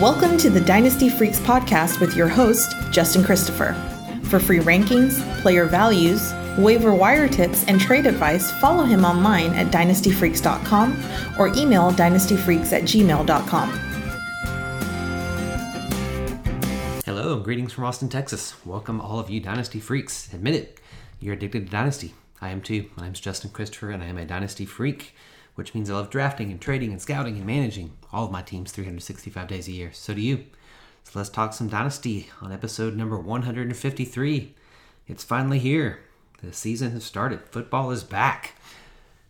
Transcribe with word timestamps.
Welcome 0.00 0.38
to 0.38 0.48
the 0.48 0.62
Dynasty 0.62 1.10
Freaks 1.10 1.38
podcast 1.40 2.00
with 2.00 2.16
your 2.16 2.26
host, 2.26 2.74
Justin 2.90 3.22
Christopher. 3.22 3.74
For 4.22 4.40
free 4.40 4.60
rankings, 4.60 5.20
player 5.42 5.66
values, 5.66 6.32
waiver 6.56 6.94
wire 6.94 7.28
tips, 7.28 7.66
and 7.66 7.78
trade 7.78 8.06
advice, 8.06 8.50
follow 8.50 8.84
him 8.84 9.04
online 9.04 9.52
at 9.52 9.66
dynastyfreaks.com 9.66 11.04
or 11.38 11.48
email 11.48 11.92
dynastyfreaks 11.92 12.72
at 12.72 12.84
gmail.com. 12.84 13.68
Hello 17.04 17.34
and 17.34 17.44
greetings 17.44 17.74
from 17.74 17.84
Austin, 17.84 18.08
Texas. 18.08 18.54
Welcome, 18.64 19.02
all 19.02 19.18
of 19.18 19.28
you 19.28 19.38
Dynasty 19.38 19.80
Freaks. 19.80 20.32
Admit 20.32 20.54
it, 20.54 20.80
you're 21.20 21.34
addicted 21.34 21.66
to 21.66 21.70
Dynasty. 21.70 22.14
I 22.40 22.48
am 22.48 22.62
too. 22.62 22.88
My 22.96 23.02
name's 23.02 23.20
Justin 23.20 23.50
Christopher, 23.50 23.90
and 23.90 24.02
I 24.02 24.06
am 24.06 24.16
a 24.16 24.24
Dynasty 24.24 24.64
Freak, 24.64 25.14
which 25.60 25.74
means 25.74 25.90
I 25.90 25.92
love 25.92 26.08
drafting 26.08 26.50
and 26.50 26.58
trading 26.58 26.90
and 26.90 27.02
scouting 27.02 27.36
and 27.36 27.44
managing 27.44 27.92
all 28.14 28.24
of 28.24 28.32
my 28.32 28.40
teams 28.40 28.72
365 28.72 29.46
days 29.46 29.68
a 29.68 29.72
year. 29.72 29.90
So 29.92 30.14
do 30.14 30.20
you. 30.22 30.46
So 31.04 31.18
let's 31.18 31.28
talk 31.28 31.52
some 31.52 31.68
Dynasty 31.68 32.30
on 32.40 32.50
episode 32.50 32.96
number 32.96 33.18
153. 33.18 34.54
It's 35.06 35.22
finally 35.22 35.58
here. 35.58 36.00
The 36.42 36.54
season 36.54 36.92
has 36.92 37.04
started. 37.04 37.42
Football 37.50 37.90
is 37.90 38.02
back. 38.02 38.54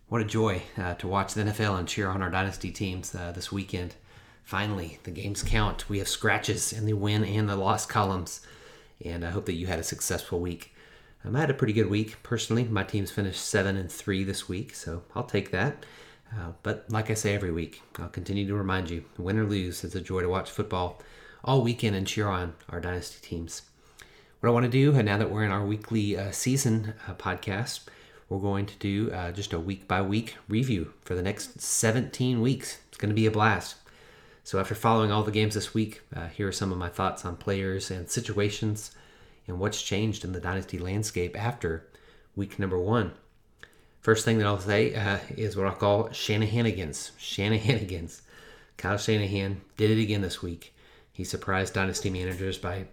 What 0.09 0.21
a 0.21 0.25
joy 0.25 0.63
uh, 0.79 0.95
to 0.95 1.09
watch 1.09 1.35
the 1.35 1.43
NFL 1.43 1.77
and 1.77 1.89
cheer 1.89 2.09
on 2.09 2.23
our 2.23 2.31
Dynasty 2.31 2.71
teams 2.71 3.13
uh, 3.13 3.33
this 3.33 3.51
weekend. 3.51 3.97
Finally, 4.45 5.01
the 5.03 5.11
games 5.11 5.43
count. 5.43 5.91
We 5.91 5.99
have 5.99 6.07
scratches 6.07 6.73
in 6.73 6.87
the 6.87 6.93
win 6.93 7.25
and 7.25 7.49
the 7.49 7.57
loss 7.57 7.87
columns. 7.87 8.41
And 9.05 9.25
I 9.25 9.31
hope 9.31 9.47
that 9.47 9.55
you 9.55 9.67
had 9.67 9.81
a 9.81 9.83
successful 9.83 10.39
week. 10.39 10.77
Um, 11.25 11.35
I 11.35 11.41
had 11.41 11.51
a 11.51 11.55
pretty 11.55 11.73
good 11.73 11.91
week 11.91 12.23
personally. 12.23 12.63
My 12.63 12.85
team's 12.85 13.11
finished 13.11 13.45
seven 13.45 13.77
and 13.77 13.91
three 13.91 14.23
this 14.23 14.49
week, 14.49 14.77
so 14.77 15.03
I'll 15.17 15.25
take 15.25 15.51
that. 15.51 15.85
Uh, 16.33 16.53
but 16.63 16.85
like 16.91 17.11
I 17.11 17.15
say 17.15 17.35
every 17.35 17.51
week, 17.51 17.83
I'll 17.99 18.09
continue 18.09 18.47
to 18.47 18.55
remind 18.55 18.91
you: 18.91 19.05
win 19.19 19.39
or 19.39 19.45
lose, 19.45 19.85
it's 19.85 19.95
a 19.95 20.01
joy 20.01 20.21
to 20.23 20.29
watch 20.29 20.51
football 20.51 21.01
all 21.45 21.63
weekend 21.63 21.97
and 21.97 22.07
cheer 22.07 22.29
on 22.29 22.55
our 22.69 22.81
dynasty 22.81 23.19
teams. 23.27 23.63
What 24.41 24.49
I 24.49 24.53
want 24.53 24.65
to 24.65 24.71
do, 24.71 24.95
and 24.95 25.05
now 25.05 25.19
that 25.19 25.31
we're 25.31 25.45
in 25.45 25.51
our 25.51 25.65
weekly 25.65 26.17
uh, 26.17 26.31
season 26.31 26.95
uh, 27.07 27.15
podcast, 27.15 27.81
we're 28.29 28.39
going 28.39 28.67
to 28.67 28.77
do 28.79 29.11
uh, 29.11 29.33
just 29.33 29.53
a 29.53 29.59
week 29.59 29.89
by 29.89 30.01
week 30.01 30.37
review 30.49 30.95
for 31.03 31.15
the 31.15 31.23
next 31.23 31.61
17 31.61 32.41
weeks. 32.41 32.79
It's 32.89 32.97
going 32.97 33.11
to 33.11 33.15
be 33.15 33.27
a 33.27 33.31
blast. 33.31 33.77
So, 34.45 34.59
after 34.59 34.75
following 34.75 35.13
all 35.13 35.23
the 35.23 35.31
games 35.31 35.55
this 35.55 35.75
week, 35.75 36.03
uh, 36.15 36.29
here 36.29 36.49
are 36.49 36.53
some 36.53 36.73
of 36.73 36.79
my 36.79 36.89
thoughts 36.89 37.25
on 37.25 37.37
players 37.37 37.91
and 37.91 38.09
situations 38.09 38.93
and 39.47 39.59
what's 39.59 39.83
changed 39.83 40.25
in 40.25 40.33
the 40.33 40.41
dynasty 40.41 40.79
landscape 40.79 41.39
after 41.39 41.87
week 42.37 42.59
number 42.59 42.79
one. 42.79 43.13
First 44.01 44.25
thing 44.25 44.39
that 44.39 44.47
I'll 44.47 44.59
say 44.59 44.95
uh, 44.95 45.19
is 45.37 45.57
what 45.57 45.67
I'll 45.67 45.75
call 45.75 46.09
Shanahanigans. 46.09 47.13
Shanahanigans. 47.19 48.23
Kyle 48.79 48.97
Shanahan 48.97 49.61
did 49.77 49.91
it 49.91 50.01
again 50.01 50.23
this 50.23 50.43
week. 50.43 50.75
He 51.13 51.23
surprised 51.23 51.75
dynasty 51.75 52.09
managers 52.09 52.57
by 52.57 52.87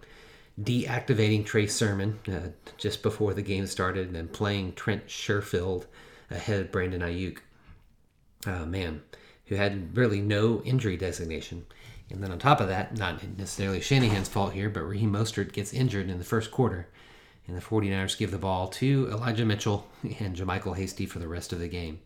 deactivating 0.60 1.46
Trey 1.46 1.66
Sermon 1.66 2.18
uh, 2.28 2.48
just 2.76 3.02
before 3.02 3.32
the 3.32 3.42
game 3.42 3.66
started 3.66 4.14
and 4.14 4.32
playing 4.32 4.74
Trent 4.74 5.06
Sherfield 5.06 5.86
ahead 6.30 6.60
of 6.60 6.72
Brandon 6.72 7.00
Aiyuk. 7.00 7.38
Uh, 8.46 8.66
man, 8.66 9.02
who 9.46 9.54
had 9.54 9.96
really 9.96 10.20
no 10.20 10.60
injury 10.62 10.96
designation. 10.96 11.64
And 12.10 12.22
then 12.22 12.30
on 12.30 12.38
top 12.38 12.60
of 12.60 12.68
that, 12.68 12.96
not 12.96 13.22
necessarily 13.38 13.80
Shanahan's 13.80 14.28
fault 14.28 14.52
here, 14.52 14.68
but 14.68 14.82
Raheem 14.86 15.12
Mostert 15.12 15.52
gets 15.52 15.72
injured 15.72 16.08
in 16.08 16.18
the 16.18 16.24
first 16.24 16.50
quarter. 16.50 16.88
And 17.48 17.56
the 17.56 17.62
49ers 17.62 18.18
give 18.18 18.30
the 18.30 18.38
ball 18.38 18.68
to 18.68 19.08
Elijah 19.10 19.46
Mitchell 19.46 19.88
and 20.20 20.36
JaMycal 20.36 20.76
Hasty 20.76 21.06
for 21.06 21.18
the 21.18 21.28
rest 21.28 21.52
of 21.52 21.58
the 21.58 21.68
game. 21.68 21.98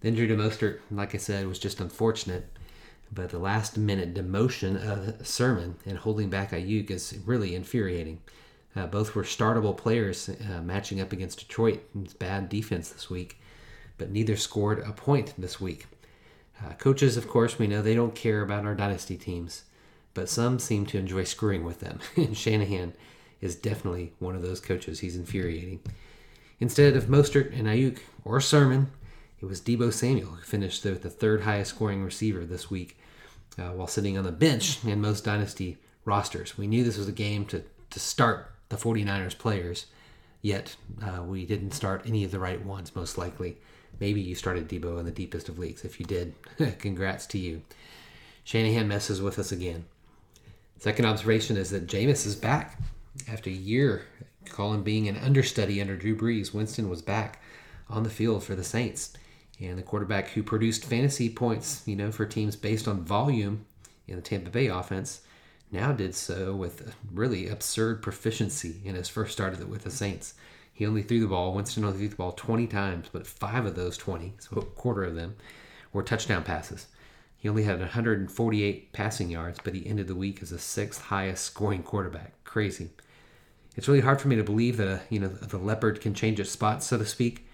The 0.00 0.08
injury 0.08 0.26
to 0.26 0.36
Mostert, 0.36 0.80
like 0.90 1.14
I 1.14 1.18
said, 1.18 1.46
was 1.46 1.58
just 1.58 1.80
unfortunate. 1.80 2.50
But 3.12 3.30
the 3.30 3.38
last 3.38 3.76
minute 3.76 4.14
demotion 4.14 4.76
of 4.76 5.26
Sermon 5.26 5.76
and 5.86 5.98
holding 5.98 6.30
back 6.30 6.50
Aiyuk 6.50 6.90
is 6.90 7.16
really 7.26 7.54
infuriating. 7.54 8.20
Uh, 8.74 8.86
both 8.86 9.14
were 9.14 9.22
startable 9.22 9.76
players 9.76 10.28
uh, 10.28 10.60
matching 10.62 11.00
up 11.00 11.12
against 11.12 11.38
Detroit. 11.38 11.80
It's 12.02 12.14
bad 12.14 12.48
defense 12.48 12.88
this 12.88 13.08
week, 13.08 13.38
but 13.98 14.10
neither 14.10 14.36
scored 14.36 14.80
a 14.80 14.92
point 14.92 15.34
this 15.38 15.60
week. 15.60 15.86
Uh, 16.64 16.72
coaches, 16.72 17.16
of 17.16 17.28
course, 17.28 17.58
we 17.58 17.66
know 17.66 17.82
they 17.82 17.94
don't 17.94 18.14
care 18.14 18.42
about 18.42 18.64
our 18.64 18.74
dynasty 18.74 19.16
teams, 19.16 19.64
but 20.12 20.28
some 20.28 20.58
seem 20.58 20.86
to 20.86 20.98
enjoy 20.98 21.24
screwing 21.24 21.64
with 21.64 21.80
them. 21.80 22.00
and 22.16 22.36
Shanahan 22.36 22.94
is 23.44 23.54
definitely 23.54 24.12
one 24.18 24.34
of 24.34 24.42
those 24.42 24.58
coaches. 24.58 25.00
He's 25.00 25.16
infuriating. 25.16 25.80
Instead 26.60 26.96
of 26.96 27.04
Mostert 27.04 27.56
and 27.56 27.68
Aiyuk 27.68 27.98
or 28.24 28.40
Sermon, 28.40 28.90
it 29.40 29.44
was 29.44 29.60
Deebo 29.60 29.92
Samuel 29.92 30.30
who 30.30 30.42
finished 30.42 30.82
with 30.82 31.02
the 31.02 31.10
third 31.10 31.42
highest 31.42 31.70
scoring 31.70 32.02
receiver 32.02 32.46
this 32.46 32.70
week 32.70 32.98
uh, 33.58 33.68
while 33.68 33.86
sitting 33.86 34.16
on 34.16 34.24
the 34.24 34.32
bench 34.32 34.82
in 34.82 35.00
most 35.00 35.24
dynasty 35.24 35.76
rosters. 36.06 36.56
We 36.56 36.66
knew 36.66 36.82
this 36.82 36.96
was 36.96 37.06
a 37.06 37.12
game 37.12 37.44
to, 37.46 37.62
to 37.90 38.00
start 38.00 38.50
the 38.70 38.76
49ers 38.76 39.36
players, 39.36 39.86
yet 40.40 40.76
uh, 41.02 41.22
we 41.22 41.44
didn't 41.44 41.72
start 41.72 42.06
any 42.06 42.24
of 42.24 42.30
the 42.30 42.38
right 42.38 42.64
ones, 42.64 42.96
most 42.96 43.18
likely. 43.18 43.58
Maybe 44.00 44.22
you 44.22 44.34
started 44.34 44.68
Deebo 44.68 44.98
in 44.98 45.04
the 45.04 45.12
deepest 45.12 45.50
of 45.50 45.58
leagues. 45.58 45.84
If 45.84 46.00
you 46.00 46.06
did, 46.06 46.34
congrats 46.78 47.26
to 47.26 47.38
you. 47.38 47.60
Shanahan 48.42 48.88
messes 48.88 49.20
with 49.20 49.38
us 49.38 49.52
again. 49.52 49.84
Second 50.78 51.04
observation 51.04 51.58
is 51.58 51.68
that 51.70 51.86
Jameis 51.86 52.26
is 52.26 52.36
back. 52.36 52.78
After 53.28 53.48
a 53.48 53.52
year, 53.52 54.02
Colin 54.50 54.82
being 54.82 55.08
an 55.08 55.16
understudy 55.16 55.80
under 55.80 55.96
Drew 55.96 56.16
Brees, 56.16 56.52
Winston 56.52 56.88
was 56.88 57.02
back 57.02 57.40
on 57.88 58.02
the 58.02 58.10
field 58.10 58.42
for 58.42 58.54
the 58.54 58.64
Saints. 58.64 59.12
And 59.60 59.78
the 59.78 59.82
quarterback 59.82 60.30
who 60.30 60.42
produced 60.42 60.84
fantasy 60.84 61.30
points, 61.30 61.82
you 61.86 61.94
know, 61.94 62.10
for 62.10 62.26
teams 62.26 62.56
based 62.56 62.88
on 62.88 63.04
volume 63.04 63.66
in 64.08 64.16
the 64.16 64.22
Tampa 64.22 64.50
Bay 64.50 64.66
offense, 64.66 65.20
now 65.70 65.92
did 65.92 66.14
so 66.14 66.54
with 66.54 66.94
really 67.12 67.48
absurd 67.48 68.02
proficiency 68.02 68.80
in 68.84 68.94
his 68.94 69.08
first 69.08 69.32
start 69.32 69.58
with 69.68 69.84
the 69.84 69.90
Saints. 69.90 70.34
He 70.72 70.84
only 70.84 71.02
threw 71.02 71.20
the 71.20 71.28
ball, 71.28 71.54
Winston 71.54 71.84
only 71.84 71.98
threw 71.98 72.08
the 72.08 72.16
ball 72.16 72.32
20 72.32 72.66
times, 72.66 73.08
but 73.12 73.28
five 73.28 73.64
of 73.64 73.76
those 73.76 73.96
20, 73.96 74.34
so 74.38 74.56
a 74.56 74.64
quarter 74.64 75.04
of 75.04 75.14
them, 75.14 75.36
were 75.92 76.02
touchdown 76.02 76.42
passes. 76.42 76.88
He 77.36 77.48
only 77.48 77.62
had 77.62 77.78
148 77.78 78.92
passing 78.92 79.30
yards, 79.30 79.60
but 79.62 79.74
he 79.74 79.86
ended 79.86 80.08
the 80.08 80.16
week 80.16 80.42
as 80.42 80.50
the 80.50 80.58
sixth 80.58 81.00
highest 81.02 81.44
scoring 81.44 81.82
quarterback. 81.82 82.32
Crazy. 82.42 82.90
It's 83.76 83.88
really 83.88 84.00
hard 84.00 84.20
for 84.20 84.28
me 84.28 84.36
to 84.36 84.44
believe 84.44 84.76
that 84.76 84.88
a, 84.88 85.00
you 85.10 85.18
know 85.18 85.28
the 85.28 85.58
leopard 85.58 86.00
can 86.00 86.14
change 86.14 86.38
its 86.38 86.50
spots, 86.50 86.86
so 86.86 86.98
to 86.98 87.06
speak. 87.06 87.46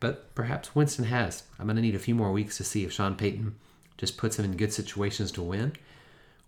But 0.00 0.34
perhaps 0.34 0.74
Winston 0.74 1.04
has. 1.04 1.44
I'm 1.58 1.66
going 1.66 1.76
to 1.76 1.82
need 1.82 1.94
a 1.94 2.00
few 2.00 2.16
more 2.16 2.32
weeks 2.32 2.56
to 2.56 2.64
see 2.64 2.84
if 2.84 2.92
Sean 2.92 3.14
Payton 3.14 3.54
just 3.96 4.16
puts 4.16 4.38
him 4.38 4.44
in 4.44 4.56
good 4.56 4.72
situations 4.72 5.30
to 5.32 5.42
win, 5.42 5.74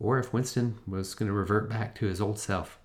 or 0.00 0.18
if 0.18 0.32
Winston 0.32 0.78
was 0.86 1.14
going 1.14 1.28
to 1.28 1.32
revert 1.32 1.68
back 1.70 1.94
to 1.96 2.06
his 2.06 2.20
old 2.20 2.38
self. 2.38 2.78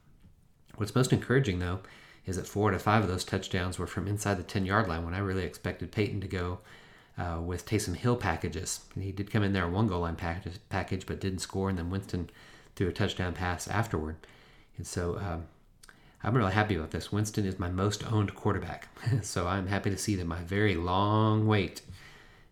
What's 0.76 0.94
most 0.94 1.12
encouraging, 1.12 1.60
though, 1.60 1.80
is 2.26 2.36
that 2.36 2.48
four 2.48 2.70
out 2.70 2.76
of 2.76 2.82
five 2.84 3.02
of 3.02 3.10
those 3.10 3.24
touchdowns 3.24 3.80
were 3.80 3.88
from 3.88 4.08
inside 4.08 4.38
the 4.38 4.44
10 4.44 4.66
yard 4.66 4.88
line 4.88 5.04
when 5.04 5.16
I 5.16 5.20
really 5.20 5.44
expected 5.44 5.92
Payton 5.92 6.22
to 6.22 6.28
go 6.28 6.60
uh, 7.18 7.42
with 7.42 7.66
Taysom 7.66 7.96
Hill 7.96 8.16
packages. 8.16 8.82
And 8.94 9.04
he 9.04 9.12
did 9.12 9.32
come 9.32 9.44
in 9.44 9.54
there 9.54 9.68
one 9.68 9.88
goal 9.88 10.02
line 10.02 10.16
package, 10.16 10.54
package, 10.70 11.06
but 11.06 11.20
didn't 11.20 11.40
score, 11.40 11.70
and 11.70 11.78
then 11.78 11.90
Winston 11.90 12.30
threw 12.76 12.88
a 12.88 12.94
touchdown 12.94 13.34
pass 13.34 13.68
afterward. 13.68 14.16
And 14.78 14.86
so 14.86 15.18
um, 15.18 15.46
I'm 16.24 16.36
really 16.36 16.52
happy 16.52 16.76
about 16.76 16.92
this. 16.92 17.12
Winston 17.12 17.46
is 17.46 17.60
my 17.60 17.70
most 17.70 18.10
owned 18.12 18.36
quarterback. 18.36 18.90
so 19.22 19.48
I'm 19.48 19.68
happy 19.68 19.90
to 19.90 19.98
see 19.98 20.16
that 20.16 20.28
my 20.28 20.42
very 20.44 20.76
long 20.76 21.48
wait 21.48 21.82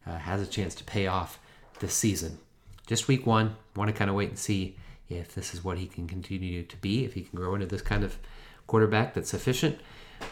uh, 0.05 0.17
has 0.17 0.41
a 0.41 0.47
chance 0.47 0.73
to 0.75 0.83
pay 0.83 1.07
off 1.07 1.39
this 1.79 1.93
season. 1.93 2.39
Just 2.85 3.07
week 3.07 3.25
one, 3.25 3.57
want 3.75 3.89
to 3.89 3.93
kind 3.97 4.09
of 4.09 4.15
wait 4.15 4.29
and 4.29 4.39
see 4.39 4.77
if 5.09 5.35
this 5.35 5.53
is 5.53 5.63
what 5.63 5.77
he 5.77 5.87
can 5.87 6.07
continue 6.07 6.63
to 6.63 6.77
be, 6.77 7.03
if 7.03 7.13
he 7.13 7.21
can 7.23 7.37
grow 7.37 7.53
into 7.53 7.65
this 7.65 7.81
kind 7.81 8.03
of 8.03 8.17
quarterback 8.67 9.13
that's 9.13 9.29
sufficient 9.29 9.79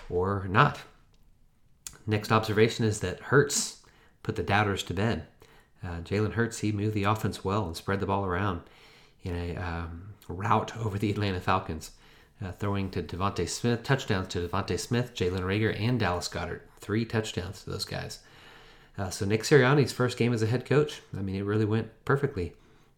or 0.09 0.45
not. 0.49 0.79
Next 2.07 2.31
observation 2.31 2.85
is 2.85 2.99
that 3.01 3.19
Hurts 3.19 3.81
put 4.23 4.35
the 4.35 4.43
doubters 4.43 4.83
to 4.83 4.93
bed. 4.93 5.25
Uh, 5.83 6.01
Jalen 6.01 6.33
Hurts, 6.33 6.59
he 6.59 6.71
moved 6.71 6.93
the 6.93 7.03
offense 7.03 7.43
well 7.43 7.65
and 7.65 7.75
spread 7.75 7.99
the 7.99 8.05
ball 8.05 8.25
around 8.25 8.61
in 9.23 9.35
a 9.35 9.55
um, 9.55 10.13
rout 10.27 10.75
over 10.77 10.97
the 10.97 11.09
Atlanta 11.11 11.39
Falcons, 11.39 11.91
uh, 12.43 12.51
throwing 12.51 12.89
to 12.91 13.01
DeVonta 13.01 13.47
Smith, 13.47 13.83
touchdowns 13.83 14.27
to 14.29 14.47
DeVonta 14.47 14.79
Smith, 14.79 15.13
Jalen 15.15 15.41
Reagor, 15.41 15.79
and 15.79 15.99
Dallas 15.99 16.27
Goedert. 16.27 16.61
Three 16.79 17.05
touchdowns 17.05 17.63
to 17.63 17.69
those 17.69 17.85
guys. 17.85 18.19
Uh, 18.97 19.09
so 19.09 19.25
Nick 19.25 19.43
Sirianni's 19.43 19.91
first 19.91 20.17
game 20.17 20.33
as 20.33 20.41
a 20.41 20.47
head 20.47 20.65
coach, 20.65 21.01
I 21.17 21.21
mean, 21.21 21.35
it 21.35 21.43
really 21.45 21.65
went 21.65 21.89
perfectly. 22.05 22.53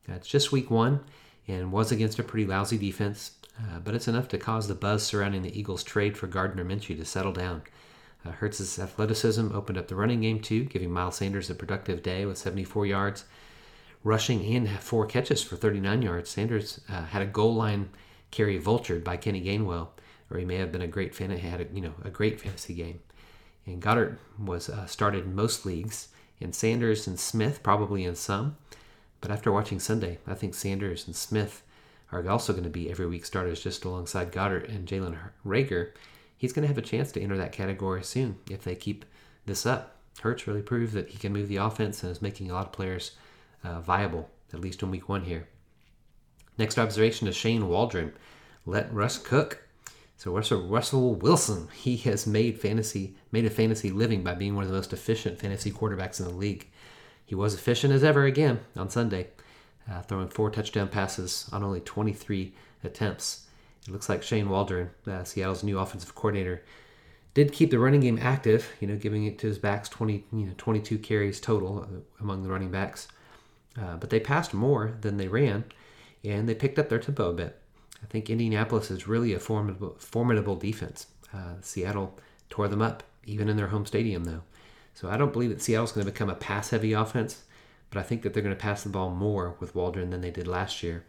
Uh, 0.09 0.13
it's 0.13 0.27
just 0.27 0.51
week 0.51 0.69
one 0.69 1.01
and 1.47 1.71
was 1.71 1.91
against 1.91 2.19
a 2.19 2.23
pretty 2.23 2.45
lousy 2.45 2.77
defense. 2.77 3.31
Uh, 3.59 3.79
but 3.79 3.95
it's 3.95 4.07
enough 4.07 4.27
to 4.27 4.37
cause 4.37 4.67
the 4.67 4.75
buzz 4.75 5.03
surrounding 5.03 5.41
the 5.41 5.57
Eagles' 5.57 5.83
trade 5.83 6.15
for 6.15 6.27
Gardner 6.27 6.63
Minshew 6.63 6.95
to 6.97 7.05
settle 7.05 7.31
down. 7.31 7.63
Uh, 8.23 8.31
Hurts' 8.31 8.77
athleticism 8.77 9.51
opened 9.53 9.77
up 9.77 9.87
the 9.87 9.95
running 9.95 10.21
game 10.21 10.39
too, 10.39 10.65
giving 10.65 10.91
Miles 10.91 11.17
Sanders 11.17 11.49
a 11.49 11.55
productive 11.55 12.03
day 12.03 12.25
with 12.25 12.37
74 12.37 12.85
yards, 12.85 13.25
rushing 14.03 14.45
and 14.55 14.69
four 14.79 15.05
catches 15.05 15.41
for 15.41 15.55
39 15.55 16.01
yards. 16.01 16.29
Sanders 16.29 16.81
uh, 16.89 17.05
had 17.05 17.21
a 17.21 17.25
goal 17.27 17.55
line 17.55 17.89
carry 18.31 18.59
vultured 18.59 19.03
by 19.03 19.17
Kenny 19.17 19.41
Gainwell, 19.41 19.89
or 20.29 20.37
he 20.37 20.45
may 20.45 20.57
have 20.57 20.71
been 20.71 20.81
a 20.81 20.87
great 20.87 21.15
fan. 21.15 21.29
Had 21.31 21.61
a, 21.61 21.67
you 21.73 21.81
know 21.81 21.93
a 22.03 22.09
great 22.09 22.41
fantasy 22.41 22.73
game. 22.73 22.99
And 23.65 23.81
Goedert 23.81 24.17
was 24.39 24.69
uh, 24.69 24.85
started 24.85 25.25
in 25.25 25.35
most 25.35 25.65
leagues, 25.65 26.09
and 26.39 26.55
Sanders 26.55 27.07
and 27.07 27.19
Smith 27.19 27.61
probably 27.63 28.03
in 28.05 28.15
some. 28.15 28.57
But 29.19 29.31
after 29.31 29.51
watching 29.51 29.79
Sunday, 29.79 30.19
I 30.27 30.35
think 30.35 30.53
Sanders 30.53 31.07
and 31.07 31.15
Smith 31.15 31.63
are 32.11 32.27
also 32.29 32.53
going 32.53 32.63
to 32.63 32.69
be 32.69 32.89
every 32.89 33.07
week 33.07 33.25
starters 33.25 33.61
just 33.61 33.83
alongside 33.83 34.31
Goedert 34.31 34.69
and 34.69 34.87
Jalen 34.87 35.17
Reagor. 35.45 35.91
He's 36.37 36.53
going 36.53 36.63
to 36.63 36.67
have 36.67 36.77
a 36.77 36.83
chance 36.83 37.11
to 37.11 37.21
enter 37.21 37.37
that 37.37 37.51
category 37.51 38.03
soon 38.03 38.37
if 38.49 38.63
they 38.63 38.75
keep 38.75 39.05
this 39.45 39.65
up. 39.65 39.95
Hurts 40.21 40.47
really 40.47 40.61
proved 40.61 40.93
that 40.93 41.09
he 41.09 41.17
can 41.17 41.33
move 41.33 41.47
the 41.47 41.57
offense 41.57 42.03
and 42.03 42.11
is 42.11 42.21
making 42.21 42.49
a 42.49 42.53
lot 42.53 42.67
of 42.67 42.71
players 42.71 43.11
uh, 43.63 43.81
viable, 43.81 44.29
at 44.53 44.61
least 44.61 44.81
in 44.81 44.91
week 44.91 45.09
one 45.09 45.23
here. 45.23 45.47
Next 46.57 46.77
observation 46.77 47.27
is 47.27 47.35
Shane 47.35 47.67
Waldron. 47.67 48.13
Let 48.65 48.93
Russ 48.93 49.17
cook. 49.17 49.63
So 50.17 50.31
Russell, 50.33 50.67
Russell 50.67 51.15
Wilson, 51.15 51.67
he 51.75 51.97
has 51.97 52.25
made 52.25 52.59
fantasy 52.59 53.15
made 53.31 53.45
a 53.45 53.49
fantasy 53.49 53.91
living 53.91 54.23
by 54.23 54.33
being 54.33 54.55
one 54.55 54.63
of 54.63 54.69
the 54.69 54.75
most 54.75 54.93
efficient 54.93 55.39
fantasy 55.39 55.71
quarterbacks 55.71 56.19
in 56.19 56.25
the 56.25 56.33
league. 56.33 56.67
He 57.25 57.35
was 57.35 57.53
efficient 57.53 57.93
as 57.93 58.03
ever 58.03 58.23
again 58.23 58.61
on 58.75 58.89
Sunday, 58.89 59.27
uh, 59.89 60.01
throwing 60.01 60.29
four 60.29 60.49
touchdown 60.49 60.87
passes 60.87 61.49
on 61.51 61.61
only 61.61 61.81
23 61.81 62.53
attempts. 62.83 63.47
It 63.85 63.91
looks 63.91 64.09
like 64.09 64.23
Shane 64.23 64.49
Waldron, 64.49 64.89
uh, 65.05 65.23
Seattle's 65.23 65.63
new 65.63 65.77
offensive 65.77 66.15
coordinator, 66.15 66.63
did 67.33 67.51
keep 67.51 67.69
the 67.69 67.79
running 67.79 67.99
game 67.99 68.17
active, 68.21 68.73
you 68.79 68.87
know, 68.87 68.95
giving 68.95 69.25
it 69.25 69.37
to 69.39 69.47
his 69.47 69.59
backs 69.59 69.89
20, 69.89 70.23
you 70.31 70.45
know, 70.45 70.53
22 70.57 70.97
carries 70.97 71.39
total 71.39 71.83
uh, 71.83 72.21
among 72.21 72.43
the 72.43 72.49
running 72.49 72.71
backs. 72.71 73.07
Uh, 73.79 73.95
but 73.97 74.09
they 74.09 74.19
passed 74.19 74.53
more 74.53 74.97
than 75.01 75.17
they 75.17 75.27
ran, 75.27 75.63
and 76.23 76.47
they 76.47 76.55
picked 76.55 76.79
up 76.79 76.89
their 76.89 76.99
tempo 76.99 77.29
a 77.29 77.33
bit. 77.33 77.59
I 78.03 78.05
think 78.07 78.29
Indianapolis 78.29 78.91
is 78.91 79.07
really 79.07 79.33
a 79.33 79.39
formidable, 79.39 79.95
formidable 79.99 80.55
defense. 80.55 81.07
Uh, 81.33 81.55
Seattle 81.61 82.17
tore 82.49 82.67
them 82.67 82.81
up, 82.81 83.03
even 83.25 83.49
in 83.49 83.57
their 83.57 83.67
home 83.67 83.85
stadium, 83.85 84.25
though. 84.25 84.43
So 84.93 85.09
I 85.09 85.17
don't 85.17 85.33
believe 85.33 85.49
that 85.49 85.61
Seattle's 85.61 85.91
going 85.91 86.05
to 86.05 86.11
become 86.11 86.29
a 86.29 86.35
pass 86.35 86.69
heavy 86.69 86.93
offense, 86.93 87.43
but 87.89 87.99
I 87.99 88.03
think 88.03 88.21
that 88.21 88.33
they're 88.33 88.43
going 88.43 88.55
to 88.55 88.61
pass 88.61 88.83
the 88.83 88.89
ball 88.89 89.09
more 89.09 89.55
with 89.59 89.75
Waldron 89.75 90.09
than 90.09 90.21
they 90.21 90.31
did 90.31 90.47
last 90.47 90.83
year 90.83 91.05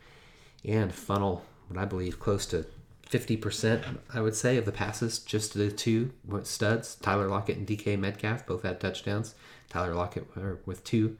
and 0.65 0.93
funnel 0.93 1.45
what 1.69 1.79
I 1.79 1.85
believe 1.85 2.19
close 2.19 2.47
to 2.47 2.67
50%, 3.11 3.99
I 4.13 4.21
would 4.21 4.35
say, 4.35 4.57
of 4.57 4.65
the 4.65 4.73
passes 4.73 5.19
just 5.19 5.53
to 5.53 5.59
the 5.59 5.71
two 5.71 6.13
studs, 6.43 6.97
Tyler 6.97 7.29
Lockett 7.29 7.57
and 7.57 7.67
DK 7.67 7.99
Metcalf, 7.99 8.47
both 8.47 8.63
had 8.63 8.81
touchdowns. 8.81 9.35
Tyler 9.71 9.95
Lockett 9.95 10.27
with 10.67 10.85
two, 10.85 11.17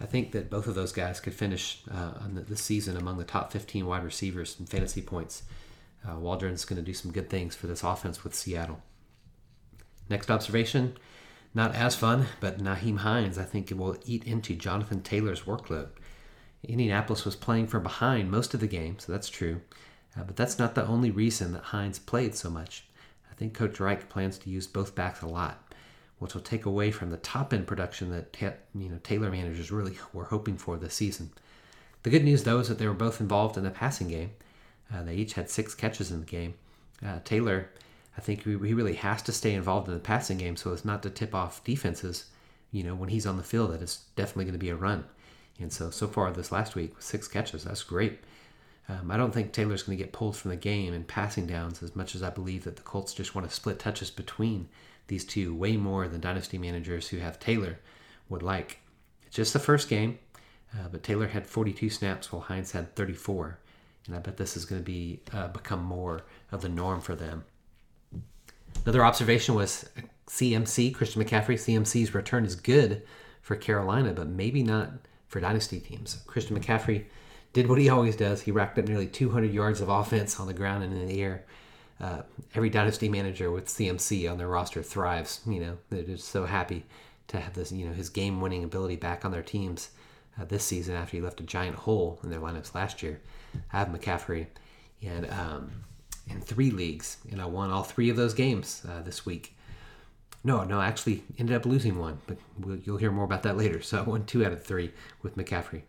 I 0.00 0.06
think 0.06 0.32
that 0.32 0.48
both 0.48 0.66
of 0.66 0.74
those 0.74 0.92
guys 0.92 1.20
could 1.20 1.34
finish 1.34 1.82
uh, 1.90 2.12
on 2.22 2.46
the, 2.48 2.56
season 2.56 2.96
among 2.96 3.18
the 3.18 3.24
top 3.24 3.52
15 3.52 3.86
wide 3.86 4.02
receivers 4.02 4.56
in 4.58 4.64
fantasy 4.64 5.02
points. 5.02 5.42
Uh, 6.08 6.18
Waldron's 6.18 6.64
going 6.64 6.78
to 6.78 6.82
do 6.82 6.94
some 6.94 7.12
good 7.12 7.28
things 7.28 7.54
for 7.54 7.66
this 7.66 7.82
offense 7.82 8.24
with 8.24 8.34
Seattle. 8.34 8.82
Next 10.08 10.30
observation, 10.30 10.96
not 11.54 11.74
as 11.74 11.94
fun, 11.96 12.26
but 12.40 12.58
Nyheim 12.58 12.98
Hines, 12.98 13.36
I 13.36 13.44
think, 13.44 13.70
will 13.76 13.98
eat 14.06 14.24
into 14.24 14.54
Jonathan 14.54 15.02
Taylor's 15.02 15.42
workload. 15.42 15.88
Indianapolis 16.66 17.26
was 17.26 17.36
playing 17.36 17.66
from 17.66 17.82
behind 17.82 18.30
most 18.30 18.54
of 18.54 18.60
the 18.60 18.66
game, 18.66 18.98
so 18.98 19.12
that's 19.12 19.28
true. 19.28 19.60
Uh, 20.16 20.24
but 20.24 20.36
that's 20.36 20.58
not 20.58 20.74
the 20.74 20.86
only 20.86 21.10
reason 21.10 21.52
that 21.52 21.64
Hines 21.64 21.98
played 21.98 22.34
so 22.34 22.48
much. 22.48 22.86
I 23.30 23.34
think 23.34 23.52
Coach 23.52 23.78
Reich 23.78 24.08
plans 24.08 24.38
to 24.38 24.50
use 24.50 24.66
both 24.66 24.94
backs 24.94 25.20
a 25.20 25.26
lot 25.26 25.69
which 26.20 26.34
will 26.34 26.42
take 26.42 26.66
away 26.66 26.92
from 26.92 27.10
the 27.10 27.16
top 27.16 27.52
end 27.52 27.66
production 27.66 28.10
that 28.10 28.36
you 28.74 28.88
know 28.88 29.00
Taylor 29.02 29.30
managers 29.30 29.72
really 29.72 29.98
were 30.12 30.26
hoping 30.26 30.56
for 30.56 30.76
this 30.76 30.94
season. 30.94 31.30
The 32.02 32.10
good 32.10 32.24
news, 32.24 32.44
though, 32.44 32.60
is 32.60 32.68
that 32.68 32.78
they 32.78 32.86
were 32.86 32.94
both 32.94 33.20
involved 33.20 33.56
in 33.56 33.64
the 33.64 33.70
passing 33.70 34.08
game. 34.08 34.30
Uh, 34.92 35.02
they 35.02 35.14
each 35.14 35.32
had 35.32 35.50
six 35.50 35.74
catches 35.74 36.10
in 36.10 36.20
the 36.20 36.26
game. 36.26 36.54
Uh, 37.04 37.20
Taylor, 37.24 37.70
I 38.16 38.20
think 38.20 38.44
he 38.44 38.54
really 38.54 38.94
has 38.94 39.22
to 39.22 39.32
stay 39.32 39.54
involved 39.54 39.88
in 39.88 39.94
the 39.94 40.00
passing 40.00 40.38
game 40.38 40.56
so 40.56 40.72
as 40.72 40.84
not 40.84 41.02
to 41.02 41.10
tip 41.10 41.34
off 41.34 41.64
defenses. 41.64 42.26
You 42.70 42.84
know, 42.84 42.94
when 42.94 43.08
he's 43.08 43.26
on 43.26 43.36
the 43.36 43.42
field, 43.42 43.72
that 43.72 43.82
is 43.82 44.04
definitely 44.14 44.44
going 44.44 44.52
to 44.52 44.58
be 44.58 44.70
a 44.70 44.76
run. 44.76 45.04
And 45.58 45.72
so, 45.72 45.90
so 45.90 46.06
far 46.06 46.30
this 46.30 46.52
last 46.52 46.74
week, 46.74 46.94
six 47.00 47.28
catches, 47.28 47.64
that's 47.64 47.82
great. 47.82 48.20
Um, 48.88 49.10
I 49.10 49.16
don't 49.16 49.32
think 49.32 49.52
Taylor's 49.52 49.82
going 49.82 49.96
to 49.96 50.04
get 50.04 50.12
pulled 50.12 50.36
from 50.36 50.50
the 50.50 50.56
game 50.56 50.92
in 50.94 51.04
passing 51.04 51.46
downs 51.46 51.82
as 51.82 51.96
much 51.96 52.14
as 52.14 52.22
I 52.22 52.30
believe 52.30 52.64
that 52.64 52.76
the 52.76 52.82
Colts 52.82 53.14
just 53.14 53.34
want 53.34 53.48
to 53.48 53.54
split 53.54 53.78
touches 53.78 54.10
between 54.10 54.68
these 55.10 55.24
two 55.24 55.54
way 55.54 55.76
more 55.76 56.08
than 56.08 56.20
dynasty 56.20 56.56
managers 56.56 57.08
who 57.08 57.18
have 57.18 57.38
Taylor 57.38 57.78
would 58.30 58.42
like. 58.42 58.78
It's 59.26 59.36
just 59.36 59.52
the 59.52 59.58
first 59.58 59.88
game, 59.88 60.18
uh, 60.72 60.88
but 60.90 61.02
Taylor 61.02 61.26
had 61.26 61.46
42 61.46 61.90
snaps 61.90 62.32
while 62.32 62.40
Hines 62.40 62.72
had 62.72 62.96
34, 62.96 63.58
and 64.06 64.16
I 64.16 64.20
bet 64.20 64.38
this 64.38 64.56
is 64.56 64.64
going 64.64 64.80
to 64.80 64.84
be 64.84 65.20
uh, 65.32 65.48
become 65.48 65.82
more 65.82 66.22
of 66.50 66.62
the 66.62 66.68
norm 66.68 67.00
for 67.00 67.14
them. 67.14 67.44
Another 68.84 69.04
observation 69.04 69.54
was 69.54 69.90
CMC, 70.28 70.94
Christian 70.94 71.22
McCaffrey. 71.22 71.56
CMC's 71.56 72.14
return 72.14 72.46
is 72.46 72.54
good 72.54 73.02
for 73.42 73.56
Carolina, 73.56 74.12
but 74.12 74.28
maybe 74.28 74.62
not 74.62 74.90
for 75.26 75.40
dynasty 75.40 75.80
teams. 75.80 76.22
Christian 76.26 76.58
McCaffrey 76.58 77.04
did 77.52 77.68
what 77.68 77.78
he 77.78 77.88
always 77.88 78.16
does. 78.16 78.42
He 78.42 78.52
racked 78.52 78.78
up 78.78 78.86
nearly 78.86 79.08
200 79.08 79.52
yards 79.52 79.80
of 79.80 79.88
offense 79.88 80.38
on 80.38 80.46
the 80.46 80.54
ground 80.54 80.84
and 80.84 80.96
in 80.96 81.08
the 81.08 81.20
air 81.20 81.44
uh, 82.00 82.22
every 82.54 82.70
dynasty 82.70 83.08
manager 83.08 83.50
with 83.50 83.66
CMC 83.66 84.30
on 84.30 84.38
their 84.38 84.48
roster 84.48 84.82
thrives. 84.82 85.40
You 85.46 85.60
know, 85.60 85.78
they're 85.90 86.02
just 86.02 86.28
so 86.28 86.46
happy 86.46 86.86
to 87.28 87.38
have 87.38 87.54
this, 87.54 87.70
you 87.70 87.86
know, 87.86 87.92
his 87.92 88.08
game-winning 88.08 88.64
ability 88.64 88.96
back 88.96 89.24
on 89.24 89.30
their 89.30 89.42
teams 89.42 89.90
uh, 90.40 90.44
this 90.44 90.64
season 90.64 90.96
after 90.96 91.16
he 91.16 91.22
left 91.22 91.40
a 91.40 91.44
giant 91.44 91.76
hole 91.76 92.18
in 92.22 92.30
their 92.30 92.40
lineups 92.40 92.74
last 92.74 93.02
year. 93.02 93.20
I 93.72 93.78
have 93.78 93.88
McCaffrey 93.88 94.46
and 95.02 95.30
um, 95.30 95.70
in 96.28 96.40
three 96.40 96.70
leagues, 96.70 97.18
and 97.30 97.40
I 97.40 97.46
won 97.46 97.70
all 97.70 97.82
three 97.82 98.10
of 98.10 98.16
those 98.16 98.34
games 98.34 98.82
uh, 98.88 99.02
this 99.02 99.26
week. 99.26 99.54
No, 100.42 100.64
no, 100.64 100.80
I 100.80 100.86
actually 100.86 101.22
ended 101.38 101.54
up 101.54 101.66
losing 101.66 101.98
one, 101.98 102.18
but 102.26 102.38
we'll, 102.58 102.78
you'll 102.78 102.96
hear 102.96 103.10
more 103.10 103.24
about 103.24 103.42
that 103.42 103.58
later. 103.58 103.82
So 103.82 103.98
I 103.98 104.02
won 104.02 104.24
two 104.24 104.44
out 104.44 104.52
of 104.52 104.64
three 104.64 104.92
with 105.22 105.36
McCaffrey. 105.36 105.82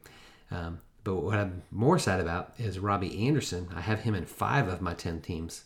Um, 0.49 0.81
but 1.03 1.15
what 1.15 1.37
I'm 1.37 1.63
more 1.71 1.97
sad 1.97 2.19
about 2.19 2.53
is 2.57 2.77
Robbie 2.77 3.27
Anderson. 3.27 3.69
I 3.73 3.81
have 3.81 4.01
him 4.01 4.13
in 4.13 4.25
five 4.25 4.67
of 4.67 4.81
my 4.81 4.93
10 4.93 5.21
teams 5.21 5.63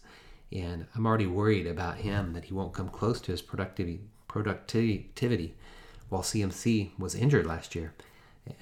and 0.51 0.85
I'm 0.95 1.05
already 1.05 1.27
worried 1.27 1.67
about 1.67 1.97
him 1.97 2.33
that 2.33 2.45
he 2.45 2.53
won't 2.53 2.73
come 2.73 2.89
close 2.89 3.19
to 3.21 3.31
his 3.31 3.41
productivity 3.41 4.01
productivity 4.27 5.55
while 6.09 6.21
CMC 6.21 6.91
was 6.99 7.15
injured 7.15 7.45
last 7.45 7.73
year. 7.73 7.93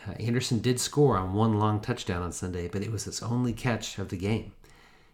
Uh, 0.07 0.11
Anderson 0.13 0.59
did 0.59 0.79
score 0.79 1.17
on 1.17 1.33
one 1.33 1.59
long 1.59 1.79
touchdown 1.79 2.21
on 2.21 2.31
Sunday, 2.31 2.67
but 2.67 2.83
it 2.83 2.91
was 2.91 3.03
his 3.05 3.21
only 3.21 3.53
catch 3.53 3.97
of 3.97 4.09
the 4.09 4.17
game. 4.17 4.53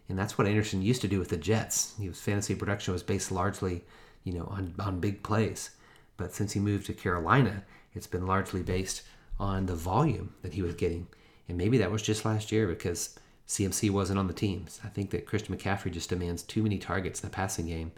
And 0.08 0.18
that's 0.18 0.36
what 0.36 0.46
Anderson 0.46 0.82
used 0.82 1.00
to 1.02 1.08
do 1.08 1.18
with 1.18 1.28
the 1.28 1.36
Jets. 1.36 1.94
His 1.98 2.20
fantasy 2.20 2.54
production 2.54 2.92
was 2.92 3.02
based 3.02 3.32
largely, 3.32 3.84
you 4.24 4.32
know, 4.32 4.44
on, 4.50 4.74
on 4.78 5.00
big 5.00 5.22
plays. 5.22 5.70
But 6.16 6.34
since 6.34 6.52
he 6.52 6.60
moved 6.60 6.86
to 6.86 6.92
Carolina, 6.92 7.64
it's 7.94 8.06
been 8.06 8.26
largely 8.26 8.62
based 8.62 9.02
on 9.38 9.66
the 9.66 9.74
volume 9.74 10.34
that 10.42 10.52
he 10.52 10.62
was 10.62 10.74
getting. 10.74 11.06
And 11.48 11.56
maybe 11.56 11.78
that 11.78 11.90
was 11.90 12.02
just 12.02 12.24
last 12.24 12.52
year 12.52 12.66
because 12.66 13.18
CMC 13.50 13.90
wasn't 13.90 14.18
on 14.20 14.28
the 14.28 14.32
teams. 14.32 14.80
I 14.84 14.88
think 14.88 15.10
that 15.10 15.26
Christian 15.26 15.56
McCaffrey 15.56 15.90
just 15.90 16.08
demands 16.08 16.44
too 16.44 16.62
many 16.62 16.78
targets 16.78 17.20
in 17.20 17.28
the 17.28 17.34
passing 17.34 17.66
game. 17.66 17.90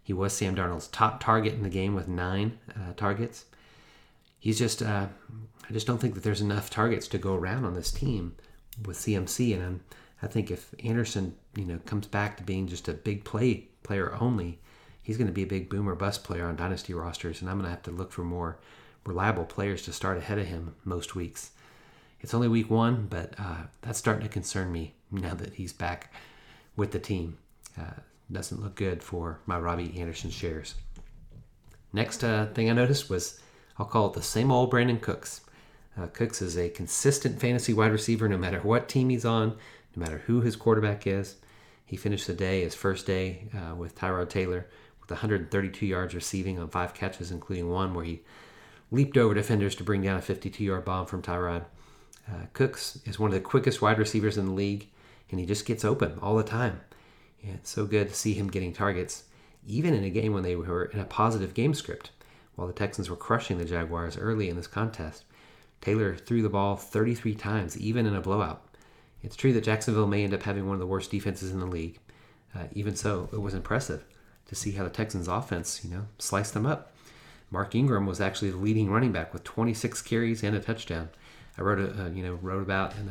He 0.00 0.12
was 0.12 0.32
Sam 0.32 0.54
Darnold's 0.54 0.86
top 0.86 1.18
target 1.18 1.54
in 1.54 1.64
the 1.64 1.68
game 1.68 1.96
with 1.96 2.06
nine 2.06 2.60
uh, 2.70 2.92
targets. 2.96 3.46
He's 4.38 4.60
just, 4.60 4.80
uh, 4.80 5.08
I 5.68 5.72
just 5.72 5.88
don't 5.88 5.98
think 5.98 6.14
that 6.14 6.22
there's 6.22 6.40
enough 6.40 6.70
targets 6.70 7.08
to 7.08 7.18
go 7.18 7.34
around 7.34 7.64
on 7.64 7.74
this 7.74 7.90
team 7.90 8.36
with 8.86 8.96
CMC. 8.96 9.54
And 9.56 9.64
I'm, 9.64 9.80
I 10.22 10.28
think 10.28 10.52
if 10.52 10.72
Anderson, 10.84 11.34
you 11.56 11.64
know, 11.64 11.80
comes 11.84 12.06
back 12.06 12.36
to 12.36 12.44
being 12.44 12.68
just 12.68 12.86
a 12.86 12.92
big 12.92 13.24
play 13.24 13.66
player 13.82 14.16
only, 14.20 14.60
he's 15.02 15.16
going 15.16 15.26
to 15.26 15.32
be 15.32 15.42
a 15.42 15.46
big 15.46 15.68
boomer 15.68 15.96
bust 15.96 16.22
player 16.22 16.46
on 16.46 16.54
dynasty 16.54 16.94
rosters, 16.94 17.40
and 17.40 17.50
I'm 17.50 17.56
going 17.56 17.64
to 17.64 17.70
have 17.70 17.82
to 17.82 17.90
look 17.90 18.12
for 18.12 18.22
more 18.22 18.60
reliable 19.04 19.46
players 19.46 19.82
to 19.82 19.92
start 19.92 20.16
ahead 20.16 20.38
of 20.38 20.46
him 20.46 20.76
most 20.84 21.16
weeks. 21.16 21.50
It's 22.22 22.34
only 22.34 22.48
week 22.48 22.70
one, 22.70 23.08
but 23.10 23.34
uh, 23.38 23.64
that's 23.82 23.98
starting 23.98 24.22
to 24.22 24.28
concern 24.28 24.70
me 24.72 24.94
now 25.10 25.34
that 25.34 25.54
he's 25.54 25.72
back 25.72 26.12
with 26.76 26.92
the 26.92 27.00
team. 27.00 27.36
Uh, 27.78 28.00
doesn't 28.30 28.62
look 28.62 28.76
good 28.76 29.02
for 29.02 29.40
my 29.44 29.58
Robbie 29.58 29.98
Anderson 29.98 30.30
shares. 30.30 30.74
Next 31.92 32.24
uh, 32.24 32.46
thing 32.54 32.70
I 32.70 32.74
noticed 32.74 33.10
was 33.10 33.40
I'll 33.76 33.86
call 33.86 34.06
it 34.06 34.14
the 34.14 34.22
same 34.22 34.50
old 34.50 34.72
Brandin 34.72 35.00
Cooks. 35.00 35.42
Uh, 35.98 36.06
Cooks 36.06 36.40
is 36.40 36.56
a 36.56 36.70
consistent 36.70 37.40
fantasy 37.40 37.74
wide 37.74 37.92
receiver 37.92 38.28
no 38.28 38.38
matter 38.38 38.60
what 38.60 38.88
team 38.88 39.10
he's 39.10 39.24
on, 39.24 39.56
no 39.94 40.00
matter 40.00 40.18
who 40.26 40.40
his 40.40 40.56
quarterback 40.56 41.06
is. 41.06 41.36
He 41.84 41.96
finished 41.96 42.26
the 42.26 42.34
day, 42.34 42.62
his 42.62 42.74
first 42.74 43.06
day 43.06 43.48
uh, 43.54 43.74
with 43.74 43.98
Tyrod 43.98 44.30
Taylor, 44.30 44.66
with 45.00 45.10
132 45.10 45.84
yards 45.84 46.14
receiving 46.14 46.58
on 46.58 46.68
five 46.68 46.94
catches, 46.94 47.30
including 47.30 47.68
one 47.68 47.92
where 47.92 48.04
he 48.04 48.22
leaped 48.90 49.18
over 49.18 49.34
defenders 49.34 49.74
to 49.74 49.84
bring 49.84 50.02
down 50.02 50.16
a 50.16 50.22
52 50.22 50.64
yard 50.64 50.84
bomb 50.84 51.04
from 51.04 51.20
Tyrod. 51.20 51.64
Uh, 52.28 52.46
Cooks 52.52 52.98
is 53.04 53.18
one 53.18 53.30
of 53.30 53.34
the 53.34 53.40
quickest 53.40 53.82
wide 53.82 53.98
receivers 53.98 54.38
in 54.38 54.46
the 54.46 54.52
league, 54.52 54.88
and 55.30 55.40
he 55.40 55.46
just 55.46 55.66
gets 55.66 55.84
open 55.84 56.18
all 56.20 56.36
the 56.36 56.44
time. 56.44 56.80
And 57.42 57.54
it's 57.54 57.70
so 57.70 57.86
good 57.86 58.08
to 58.08 58.14
see 58.14 58.34
him 58.34 58.48
getting 58.48 58.72
targets, 58.72 59.24
even 59.66 59.94
in 59.94 60.04
a 60.04 60.10
game 60.10 60.32
when 60.32 60.42
they 60.42 60.56
were 60.56 60.84
in 60.86 61.00
a 61.00 61.04
positive 61.04 61.54
game 61.54 61.74
script. 61.74 62.10
While 62.54 62.66
the 62.66 62.74
Texans 62.74 63.08
were 63.08 63.16
crushing 63.16 63.58
the 63.58 63.64
Jaguars 63.64 64.16
early 64.16 64.48
in 64.48 64.56
this 64.56 64.66
contest, 64.66 65.24
Taylor 65.80 66.14
threw 66.14 66.42
the 66.42 66.48
ball 66.48 66.76
33 66.76 67.34
times, 67.34 67.76
even 67.78 68.06
in 68.06 68.14
a 68.14 68.20
blowout. 68.20 68.62
It's 69.22 69.36
true 69.36 69.52
that 69.52 69.64
Jacksonville 69.64 70.06
may 70.06 70.24
end 70.24 70.34
up 70.34 70.42
having 70.42 70.66
one 70.66 70.74
of 70.74 70.80
the 70.80 70.86
worst 70.86 71.10
defenses 71.10 71.50
in 71.50 71.60
the 71.60 71.66
league. 71.66 71.98
Uh, 72.54 72.64
even 72.72 72.94
so, 72.94 73.28
it 73.32 73.40
was 73.40 73.54
impressive 73.54 74.04
to 74.46 74.54
see 74.54 74.72
how 74.72 74.84
the 74.84 74.90
Texans' 74.90 75.28
offense, 75.28 75.84
you 75.84 75.90
know, 75.90 76.06
sliced 76.18 76.54
them 76.54 76.66
up. 76.66 76.92
Mark 77.50 77.74
Ingram 77.74 78.06
was 78.06 78.20
actually 78.20 78.50
the 78.50 78.56
leading 78.56 78.90
running 78.90 79.12
back 79.12 79.32
with 79.32 79.44
26 79.44 80.02
carries 80.02 80.42
and 80.42 80.56
a 80.56 80.60
touchdown. 80.60 81.10
I 81.58 81.62
wrote 81.62 81.78
a, 81.78 82.10
you 82.10 82.22
know 82.22 82.34
wrote 82.34 82.62
about 82.62 82.94
and 82.96 83.10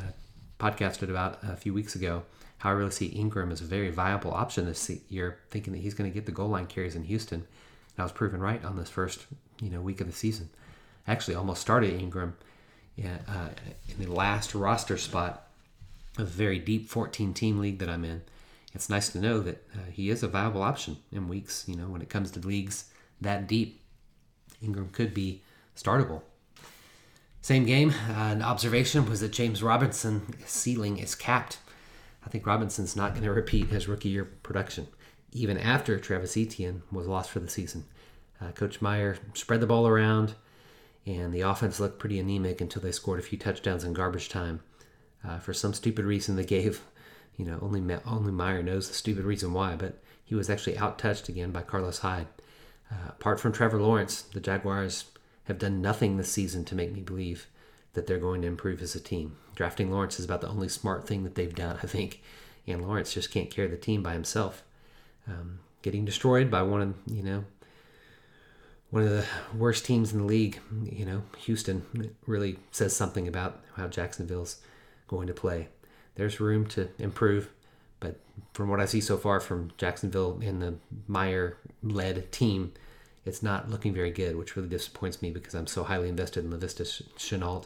podcasted 0.59 1.09
about 1.09 1.39
a 1.43 1.55
few 1.55 1.73
weeks 1.73 1.95
ago 1.95 2.23
how 2.59 2.69
I 2.69 2.73
really 2.73 2.91
see 2.91 3.07
Ingram 3.07 3.51
as 3.51 3.61
a 3.61 3.65
very 3.65 3.89
viable 3.89 4.31
option 4.31 4.65
this 4.65 4.89
year, 5.09 5.39
thinking 5.49 5.73
that 5.73 5.79
he's 5.79 5.95
going 5.95 6.09
to 6.09 6.13
get 6.13 6.27
the 6.27 6.31
goal 6.31 6.49
line 6.49 6.67
carries 6.67 6.95
in 6.95 7.03
Houston. 7.05 7.39
And 7.39 7.99
I 7.99 8.03
was 8.03 8.11
proven 8.11 8.39
right 8.39 8.63
on 8.63 8.77
this 8.77 8.89
first 8.89 9.25
you 9.61 9.69
know 9.69 9.81
week 9.81 10.01
of 10.01 10.07
the 10.07 10.13
season. 10.13 10.49
I 11.07 11.11
actually 11.11 11.35
almost 11.35 11.61
started 11.61 11.99
Ingram 11.99 12.35
yeah, 12.95 13.17
uh, 13.27 13.49
in 13.89 14.05
the 14.05 14.11
last 14.11 14.53
roster 14.53 14.97
spot 14.97 15.47
of 16.17 16.27
a 16.27 16.29
very 16.29 16.59
deep 16.59 16.89
14 16.89 17.33
team 17.33 17.59
league 17.59 17.79
that 17.79 17.89
I'm 17.89 18.05
in. 18.05 18.21
It's 18.73 18.89
nice 18.89 19.09
to 19.09 19.19
know 19.19 19.39
that 19.39 19.67
uh, 19.73 19.91
he 19.91 20.09
is 20.09 20.23
a 20.23 20.27
viable 20.27 20.61
option 20.61 20.97
in 21.11 21.27
weeks. 21.27 21.65
You 21.67 21.75
know, 21.75 21.87
when 21.87 22.01
it 22.01 22.09
comes 22.09 22.31
to 22.31 22.39
leagues 22.39 22.85
that 23.19 23.47
deep, 23.47 23.81
Ingram 24.61 24.89
could 24.89 25.13
be 25.13 25.41
startable. 25.75 26.21
Same 27.41 27.65
game, 27.65 27.93
an 28.09 28.43
observation 28.43 29.09
was 29.09 29.21
that 29.21 29.31
James 29.31 29.63
Robinson's 29.63 30.35
ceiling 30.45 30.99
is 30.99 31.15
capped. 31.15 31.57
I 32.23 32.29
think 32.29 32.45
Robinson's 32.45 32.95
not 32.95 33.13
going 33.13 33.23
to 33.23 33.33
repeat 33.33 33.69
his 33.69 33.87
rookie 33.87 34.09
year 34.09 34.25
production, 34.25 34.87
even 35.31 35.57
after 35.57 35.97
Travis 35.97 36.37
Etienne 36.37 36.83
was 36.91 37.07
lost 37.07 37.31
for 37.31 37.39
the 37.39 37.49
season. 37.49 37.85
Uh, 38.39 38.51
Coach 38.51 38.79
Meyer 38.79 39.17
spread 39.33 39.59
the 39.59 39.65
ball 39.65 39.87
around, 39.87 40.35
and 41.07 41.33
the 41.33 41.41
offense 41.41 41.79
looked 41.79 41.97
pretty 41.97 42.19
anemic 42.19 42.61
until 42.61 42.83
they 42.83 42.91
scored 42.91 43.19
a 43.19 43.23
few 43.23 43.39
touchdowns 43.39 43.83
in 43.83 43.93
garbage 43.93 44.29
time. 44.29 44.59
Uh, 45.27 45.39
for 45.39 45.51
some 45.51 45.73
stupid 45.73 46.05
reason, 46.05 46.35
they 46.35 46.45
gave, 46.45 46.81
you 47.37 47.45
know, 47.45 47.57
only 47.59 47.81
only 48.05 48.31
Meyer 48.31 48.61
knows 48.61 48.87
the 48.87 48.93
stupid 48.93 49.25
reason 49.25 49.51
why, 49.51 49.75
but 49.75 49.99
he 50.23 50.35
was 50.35 50.49
actually 50.49 50.77
out 50.77 50.99
touched 50.99 51.27
again 51.27 51.51
by 51.51 51.63
Carlos 51.63 51.99
Hyde. 51.99 52.27
Uh, 52.91 53.09
apart 53.09 53.39
from 53.39 53.51
Trevor 53.51 53.81
Lawrence, 53.81 54.21
the 54.21 54.39
Jaguars 54.39 55.05
have 55.51 55.59
done 55.59 55.81
nothing 55.81 56.17
this 56.17 56.31
season 56.31 56.65
to 56.65 56.75
make 56.75 56.91
me 56.91 57.01
believe 57.01 57.47
that 57.93 58.07
they're 58.07 58.17
going 58.17 58.41
to 58.41 58.47
improve 58.47 58.81
as 58.81 58.95
a 58.95 58.99
team. 58.99 59.35
Drafting 59.55 59.91
Lawrence 59.91 60.19
is 60.19 60.25
about 60.25 60.41
the 60.41 60.47
only 60.47 60.69
smart 60.69 61.07
thing 61.07 61.23
that 61.23 61.35
they've 61.35 61.53
done, 61.53 61.77
I 61.83 61.87
think. 61.87 62.21
And 62.65 62.81
Lawrence 62.81 63.13
just 63.13 63.31
can't 63.31 63.49
carry 63.49 63.67
the 63.67 63.77
team 63.77 64.01
by 64.01 64.13
himself. 64.13 64.63
Um, 65.27 65.59
getting 65.81 66.05
destroyed 66.05 66.49
by 66.49 66.61
one 66.61 66.81
of 66.81 66.95
you 67.07 67.23
know 67.23 67.43
one 68.91 69.03
of 69.03 69.09
the 69.09 69.25
worst 69.57 69.85
teams 69.85 70.11
in 70.11 70.19
the 70.19 70.25
league, 70.25 70.59
you 70.83 71.05
know, 71.05 71.23
Houston 71.39 72.13
really 72.27 72.59
says 72.71 72.93
something 72.93 73.25
about 73.27 73.63
how 73.77 73.87
Jacksonville's 73.87 74.57
going 75.07 75.27
to 75.27 75.33
play. 75.33 75.69
There's 76.15 76.41
room 76.41 76.67
to 76.67 76.89
improve, 76.99 77.49
but 78.01 78.19
from 78.53 78.67
what 78.67 78.81
I 78.81 78.85
see 78.85 78.99
so 78.99 79.17
far 79.17 79.39
from 79.39 79.71
Jacksonville 79.77 80.39
and 80.43 80.61
the 80.61 80.75
Meyer 81.07 81.57
led 81.81 82.31
team, 82.33 82.73
it's 83.25 83.43
not 83.43 83.69
looking 83.69 83.93
very 83.93 84.11
good, 84.11 84.35
which 84.35 84.55
really 84.55 84.69
disappoints 84.69 85.21
me 85.21 85.31
because 85.31 85.53
I'm 85.53 85.67
so 85.67 85.83
highly 85.83 86.09
invested 86.09 86.43
in 86.43 86.51
Laviska 86.51 87.03
Shenault. 87.17 87.65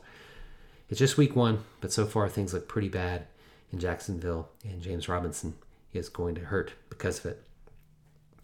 It's 0.90 1.00
just 1.00 1.18
week 1.18 1.36
one, 1.36 1.64
but 1.82 1.92
so 1.92 2.06
far 2.06 2.28
things 2.30 2.54
look 2.54 2.68
pretty 2.68 2.90
bad 2.90 3.28
in 3.72 3.80
Jacksonville, 3.80 4.50
and 4.64 4.82
James 4.82 5.08
Robinson 5.08 5.56
is 5.94 6.10
going 6.10 6.36
to 6.36 6.42
hurt 6.42 6.74
because 6.90 7.20
of 7.20 7.26
it. 7.28 7.44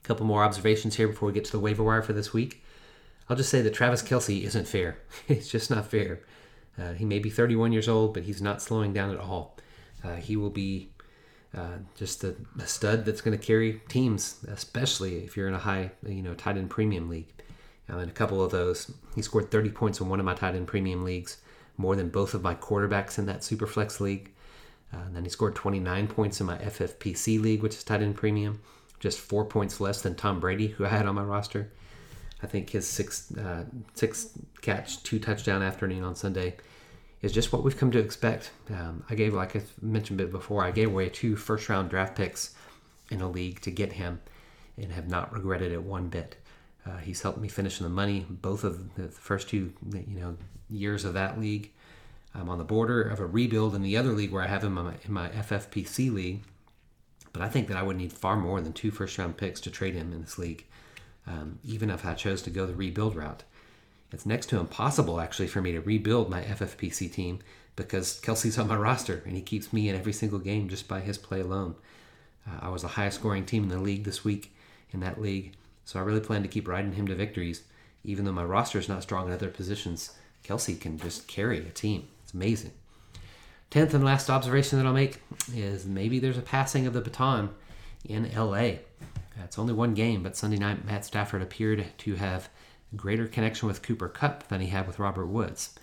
A 0.03 0.07
couple 0.07 0.25
more 0.25 0.43
observations 0.43 0.95
here 0.95 1.07
before 1.07 1.27
we 1.27 1.33
get 1.33 1.45
to 1.45 1.51
the 1.51 1.59
waiver 1.59 1.83
wire 1.83 2.01
for 2.01 2.13
this 2.13 2.33
week. 2.33 2.63
I'll 3.29 3.37
just 3.37 3.49
say 3.49 3.61
that 3.61 3.73
Travis 3.73 4.01
Kelce 4.01 4.43
isn't 4.43 4.67
fair. 4.67 4.97
it's 5.27 5.49
just 5.49 5.69
not 5.69 5.89
fair. 5.89 6.21
Uh, 6.77 6.93
he 6.93 7.05
may 7.05 7.19
be 7.19 7.29
31 7.29 7.71
years 7.71 7.87
old, 7.87 8.13
but 8.13 8.23
he's 8.23 8.41
not 8.41 8.61
slowing 8.61 8.93
down 8.93 9.11
at 9.11 9.19
all. 9.19 9.57
Uh, 10.03 10.15
he 10.15 10.35
will 10.35 10.49
be 10.49 10.91
uh, 11.55 11.77
just 11.95 12.23
a, 12.23 12.35
stud 12.65 13.03
that's 13.03 13.21
going 13.21 13.37
to 13.37 13.43
carry 13.43 13.81
teams, 13.89 14.45
especially 14.47 15.17
if 15.17 15.35
you're 15.35 15.47
in 15.47 15.53
a 15.53 15.59
high, 15.59 15.91
you 16.07 16.21
know, 16.21 16.33
tight 16.33 16.57
end 16.57 16.69
premium 16.69 17.09
league. 17.09 17.27
Uh, 17.91 17.97
in 17.97 18.07
a 18.07 18.13
couple 18.13 18.41
of 18.41 18.51
those, 18.51 18.91
he 19.15 19.21
scored 19.21 19.51
30 19.51 19.69
points 19.71 19.99
in 19.99 20.07
one 20.07 20.19
of 20.19 20.25
my 20.25 20.33
tight 20.33 20.55
end 20.55 20.67
premium 20.67 21.03
leagues, 21.03 21.37
more 21.77 21.95
than 21.95 22.09
both 22.09 22.33
of 22.33 22.41
my 22.41 22.55
quarterbacks 22.55 23.19
in 23.19 23.25
that 23.25 23.43
super 23.43 23.67
flex 23.67 23.99
league. 23.99 24.31
Uh, 24.93 24.97
then 25.11 25.23
he 25.23 25.29
scored 25.29 25.55
29 25.55 26.07
points 26.07 26.39
in 26.39 26.47
my 26.47 26.57
FFPC 26.57 27.41
league, 27.41 27.61
which 27.61 27.75
is 27.75 27.83
tight 27.83 28.01
end 28.01 28.15
premium, 28.15 28.61
just 28.99 29.19
four 29.19 29.43
points 29.43 29.81
less 29.81 30.01
than 30.01 30.15
Tom 30.15 30.39
Brady, 30.39 30.67
who 30.67 30.85
I 30.85 30.89
had 30.89 31.05
on 31.05 31.15
my 31.15 31.23
roster. 31.23 31.71
I 32.43 32.47
think 32.47 32.69
his 32.69 32.87
six 32.87 33.35
uh, 33.37 33.65
six 33.93 34.29
catch, 34.61 35.03
two 35.03 35.19
touchdown 35.19 35.61
afternoon 35.61 36.03
on 36.03 36.15
Sunday 36.15 36.55
is 37.21 37.31
just 37.31 37.53
what 37.53 37.63
we've 37.63 37.77
come 37.77 37.91
to 37.91 37.99
expect. 37.99 38.51
Um, 38.69 39.03
I 39.09 39.15
gave, 39.15 39.33
like 39.33 39.55
I 39.55 39.61
mentioned 39.81 40.19
a 40.19 40.23
bit 40.23 40.31
before, 40.31 40.63
I 40.63 40.71
gave 40.71 40.89
away 40.89 41.09
two 41.09 41.35
first 41.35 41.69
round 41.69 41.89
draft 41.89 42.15
picks 42.15 42.55
in 43.09 43.21
a 43.21 43.29
league 43.29 43.61
to 43.61 43.71
get 43.71 43.93
him 43.93 44.21
and 44.77 44.91
have 44.91 45.07
not 45.07 45.33
regretted 45.33 45.71
it 45.71 45.83
one 45.83 46.07
bit. 46.07 46.37
Uh, 46.85 46.97
he's 46.97 47.21
helped 47.21 47.39
me 47.39 47.47
finish 47.47 47.79
in 47.79 47.83
the 47.83 47.89
money 47.89 48.25
both 48.27 48.63
of 48.63 48.95
the 48.95 49.07
first 49.07 49.49
two 49.49 49.71
you 49.93 50.19
know 50.19 50.35
years 50.69 51.05
of 51.05 51.13
that 51.13 51.39
league. 51.39 51.71
I'm 52.33 52.49
on 52.49 52.57
the 52.57 52.63
border 52.63 53.01
of 53.01 53.19
a 53.19 53.25
rebuild 53.25 53.75
in 53.75 53.81
the 53.81 53.97
other 53.97 54.13
league 54.13 54.31
where 54.31 54.41
I 54.41 54.47
have 54.47 54.63
him 54.63 54.77
in 54.77 54.85
my, 54.85 54.93
in 55.03 55.13
my 55.13 55.29
FFPC 55.29 56.11
league. 56.11 56.41
But 57.33 57.41
I 57.41 57.49
think 57.49 57.67
that 57.67 57.77
I 57.77 57.83
would 57.83 57.97
need 57.97 58.13
far 58.13 58.35
more 58.35 58.59
than 58.61 58.73
two 58.73 58.91
first 58.91 59.17
round 59.17 59.37
picks 59.37 59.61
to 59.61 59.71
trade 59.71 59.95
him 59.95 60.11
in 60.11 60.21
this 60.21 60.37
league, 60.37 60.65
um, 61.27 61.59
even 61.63 61.89
if 61.89 62.05
I 62.05 62.13
chose 62.13 62.41
to 62.43 62.49
go 62.49 62.65
the 62.65 62.73
rebuild 62.73 63.15
route. 63.15 63.43
It's 64.11 64.25
next 64.25 64.47
to 64.47 64.59
impossible, 64.59 65.21
actually, 65.21 65.47
for 65.47 65.61
me 65.61 65.71
to 65.71 65.81
rebuild 65.81 66.29
my 66.29 66.41
FFPC 66.41 67.11
team 67.11 67.39
because 67.75 68.19
Kelce's 68.21 68.57
on 68.57 68.67
my 68.67 68.75
roster 68.75 69.21
and 69.25 69.35
he 69.35 69.41
keeps 69.41 69.71
me 69.71 69.87
in 69.87 69.95
every 69.95 70.13
single 70.13 70.39
game 70.39 70.67
just 70.67 70.87
by 70.87 70.99
his 70.99 71.17
play 71.17 71.39
alone. 71.39 71.75
Uh, 72.45 72.65
I 72.65 72.69
was 72.69 72.81
the 72.81 72.89
highest 72.89 73.19
scoring 73.19 73.45
team 73.45 73.63
in 73.63 73.69
the 73.69 73.79
league 73.79 74.03
this 74.03 74.25
week 74.25 74.53
in 74.91 74.99
that 74.99 75.21
league, 75.21 75.53
so 75.85 75.99
I 75.99 76.03
really 76.03 76.19
plan 76.19 76.41
to 76.41 76.49
keep 76.49 76.67
riding 76.67 76.93
him 76.93 77.07
to 77.07 77.15
victories. 77.15 77.63
Even 78.03 78.25
though 78.25 78.31
my 78.31 78.43
roster 78.43 78.79
is 78.79 78.89
not 78.89 79.03
strong 79.03 79.27
in 79.27 79.33
other 79.33 79.49
positions, 79.49 80.11
Kelce 80.43 80.79
can 80.79 80.97
just 80.97 81.27
carry 81.27 81.59
a 81.59 81.69
team. 81.69 82.07
It's 82.23 82.33
amazing. 82.33 82.71
Tenth 83.69 83.93
and 83.93 84.03
last 84.03 84.29
observation 84.29 84.77
that 84.77 84.85
I'll 84.85 84.93
make 84.93 85.21
is 85.53 85.85
maybe 85.85 86.19
there's 86.19 86.37
a 86.37 86.41
passing 86.41 86.87
of 86.87 86.93
the 86.93 86.99
baton 86.99 87.51
in 88.03 88.29
LA. 88.35 88.79
It's 89.43 89.57
only 89.57 89.73
one 89.73 89.93
game, 89.93 90.23
but 90.23 90.35
Sunday 90.35 90.57
night 90.57 90.85
Matt 90.85 91.05
Stafford 91.05 91.41
appeared 91.41 91.85
to 91.99 92.15
have 92.15 92.49
greater 92.95 93.27
connection 93.27 93.67
with 93.67 93.81
Cooper 93.81 94.09
Kupp 94.09 94.47
than 94.47 94.61
he 94.61 94.67
had 94.67 94.87
with 94.87 94.99
Robert 94.99 95.27
Woods. 95.27 95.73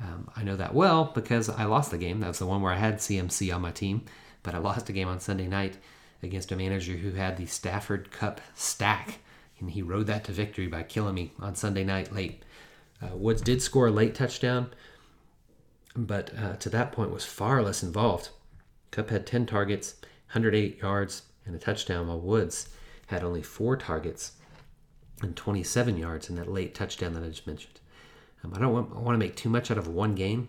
Um, 0.00 0.30
I 0.36 0.42
know 0.42 0.56
that 0.56 0.74
well 0.74 1.12
because 1.14 1.48
I 1.48 1.64
lost 1.64 1.90
the 1.90 1.98
game. 1.98 2.20
That 2.20 2.28
was 2.28 2.38
the 2.38 2.46
one 2.46 2.62
where 2.62 2.72
I 2.72 2.76
had 2.76 2.96
CMC 2.96 3.54
on 3.54 3.62
my 3.62 3.70
team, 3.70 4.04
but 4.42 4.54
I 4.54 4.58
lost 4.58 4.88
a 4.88 4.92
game 4.92 5.08
on 5.08 5.20
Sunday 5.20 5.46
night 5.46 5.76
against 6.22 6.52
a 6.52 6.56
manager 6.56 6.94
who 6.94 7.12
had 7.12 7.36
the 7.36 7.46
Stafford 7.46 8.10
Kupp 8.10 8.40
stack, 8.54 9.18
and 9.60 9.70
he 9.70 9.82
rode 9.82 10.06
that 10.06 10.24
to 10.24 10.32
victory 10.32 10.66
by 10.66 10.82
killing 10.82 11.14
me 11.14 11.32
on 11.38 11.54
Sunday 11.54 11.84
night 11.84 12.12
late. 12.12 12.42
Uh, 13.02 13.16
Woods 13.16 13.42
did 13.42 13.62
score 13.62 13.88
a 13.88 13.92
late 13.92 14.14
touchdown, 14.14 14.72
but 15.94 16.36
uh, 16.36 16.56
to 16.56 16.68
that 16.70 16.92
point 16.92 17.12
was 17.12 17.24
far 17.24 17.62
less 17.62 17.82
involved. 17.82 18.30
Kupp 18.90 19.10
had 19.10 19.26
10 19.26 19.46
targets, 19.46 19.96
108 20.32 20.78
yards, 20.78 21.22
and 21.46 21.54
a 21.54 21.58
touchdown, 21.58 22.08
while 22.08 22.20
Woods 22.20 22.68
had 23.08 23.22
only 23.22 23.42
four 23.42 23.76
targets 23.76 24.32
and 25.24 25.34
27 25.36 25.96
yards 25.96 26.28
in 26.28 26.36
that 26.36 26.52
late 26.52 26.74
touchdown 26.74 27.14
that 27.14 27.24
I 27.24 27.28
just 27.28 27.46
mentioned. 27.46 27.80
Um, 28.44 28.52
I 28.54 28.60
don't 28.60 28.72
want, 28.72 28.90
I 28.94 29.00
want 29.00 29.14
to 29.14 29.26
make 29.26 29.34
too 29.34 29.48
much 29.48 29.70
out 29.70 29.78
of 29.78 29.88
one 29.88 30.14
game, 30.14 30.48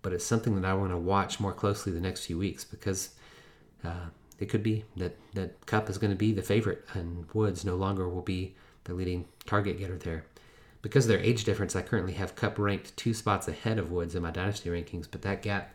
but 0.00 0.12
it's 0.12 0.24
something 0.24 0.54
that 0.60 0.66
I 0.66 0.74
want 0.74 0.92
to 0.92 0.96
watch 0.96 1.40
more 1.40 1.52
closely 1.52 1.92
the 1.92 2.00
next 2.00 2.24
few 2.24 2.38
weeks 2.38 2.64
because 2.64 3.10
uh, 3.84 4.06
it 4.38 4.46
could 4.46 4.62
be 4.62 4.84
that, 4.96 5.16
that 5.34 5.66
Kupp 5.66 5.90
is 5.90 5.98
going 5.98 6.12
to 6.12 6.16
be 6.16 6.32
the 6.32 6.42
favorite 6.42 6.86
and 6.94 7.26
Woods 7.34 7.64
no 7.64 7.74
longer 7.74 8.08
will 8.08 8.22
be 8.22 8.54
the 8.84 8.94
leading 8.94 9.26
target 9.44 9.78
getter 9.78 9.98
there. 9.98 10.24
Because 10.80 11.04
of 11.04 11.10
their 11.10 11.20
age 11.20 11.44
difference, 11.44 11.76
I 11.76 11.82
currently 11.82 12.14
have 12.14 12.34
Kupp 12.34 12.58
ranked 12.58 12.96
two 12.96 13.14
spots 13.14 13.46
ahead 13.46 13.78
of 13.78 13.92
Woods 13.92 14.14
in 14.14 14.22
my 14.22 14.30
dynasty 14.30 14.70
rankings, 14.70 15.06
but 15.10 15.22
that 15.22 15.42
gap 15.42 15.74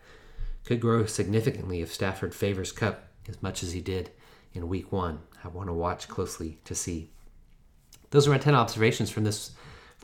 could 0.66 0.82
grow 0.82 1.06
significantly 1.06 1.82
if 1.82 1.94
Stafford 1.94 2.36
favors 2.36 2.74
Kupp 2.74 3.08
as 3.30 3.42
much 3.42 3.64
as 3.64 3.72
he 3.72 3.82
did 3.82 4.10
in 4.54 4.68
week 4.68 4.92
one. 4.92 5.20
I 5.44 5.48
want 5.50 5.70
to 5.70 5.74
watch 5.74 6.08
closely 6.10 6.60
to 6.66 6.76
see 6.76 7.10
those 8.10 8.28
are 8.28 8.32
my 8.32 8.38
10 8.38 8.56
observations 8.56 9.10
from 9.10 9.24
this 9.24 9.52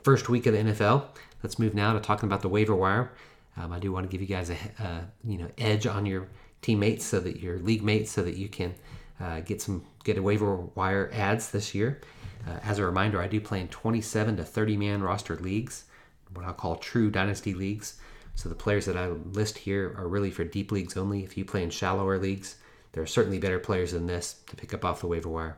first 0.03 0.29
week 0.29 0.45
of 0.45 0.53
the 0.53 0.60
NFL. 0.60 1.05
Let's 1.41 1.60
move 1.60 1.74
now 1.74 1.93
to 1.93 2.00
talking 2.00 2.27
about 2.27 2.41
the 2.41 2.50
waiver 2.50 2.75
wire. 2.75 3.12
Um, 3.57 3.72
I 3.72 3.79
do 3.79 3.91
want 3.91 4.10
to 4.10 4.12
give 4.12 4.22
you 4.22 4.27
guys 4.27 4.50
a 4.50 4.57
uh, 4.79 5.01
you 5.24 5.38
know 5.38 5.50
edge 5.57 5.86
on 5.86 6.05
your 6.05 6.27
teammates 6.62 7.05
so 7.05 7.19
that 7.19 7.39
your 7.39 7.60
league 7.60 7.83
mates 7.83 8.12
so 8.12 8.24
that 8.24 8.36
you 8.36 8.50
can 8.50 8.74
uh, 9.19 9.41
get 9.41 9.62
some 9.62 9.86
get 10.03 10.17
a 10.17 10.22
waiver 10.22 10.55
wire 10.75 11.10
ads 11.13 11.51
this 11.51 11.75
year. 11.75 12.01
Uh, 12.48 12.60
as 12.63 12.79
a 12.79 12.86
reminder, 12.86 13.22
I 13.22 13.27
do 13.27 13.39
play 13.39 13.62
in 13.62 13.67
27 13.69 14.38
to 14.38 14.43
30 14.43 14.77
man 14.77 15.01
roster 15.01 15.36
leagues, 15.36 15.86
what 16.33 16.45
I'll 16.45 16.53
call 16.53 16.75
true 16.77 17.10
dynasty 17.10 17.53
leagues. 17.53 18.00
So 18.36 18.50
the 18.50 18.55
players 18.55 18.86
that 18.86 18.98
I 18.98 19.10
list 19.10 19.60
here 19.60 19.93
are 19.98 20.07
really 20.07 20.31
for 20.31 20.43
deep 20.43 20.72
leagues 20.72 20.98
only. 20.98 21.24
If 21.24 21.38
you 21.38 21.45
play 21.45 21.63
in 21.63 21.69
shallower 21.69 22.17
leagues, 22.17 22.55
there 22.93 23.03
are 23.03 23.07
certainly 23.07 23.38
better 23.38 23.60
players 23.60 23.91
than 23.91 24.07
this 24.07 24.38
to 24.48 24.55
pick 24.55 24.74
up 24.74 24.83
off 24.83 25.01
the 25.01 25.07
waiver 25.07 25.29
wire. 25.29 25.57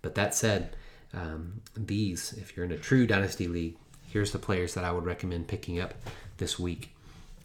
But 0.00 0.14
that 0.14 0.34
said, 0.34 0.74
um, 1.14 1.60
these, 1.76 2.34
if 2.34 2.56
you're 2.56 2.66
in 2.66 2.72
a 2.72 2.76
true 2.76 3.06
dynasty 3.06 3.48
league, 3.48 3.76
here's 4.06 4.32
the 4.32 4.38
players 4.38 4.74
that 4.74 4.84
I 4.84 4.92
would 4.92 5.04
recommend 5.04 5.48
picking 5.48 5.80
up 5.80 5.94
this 6.38 6.58
week. 6.58 6.90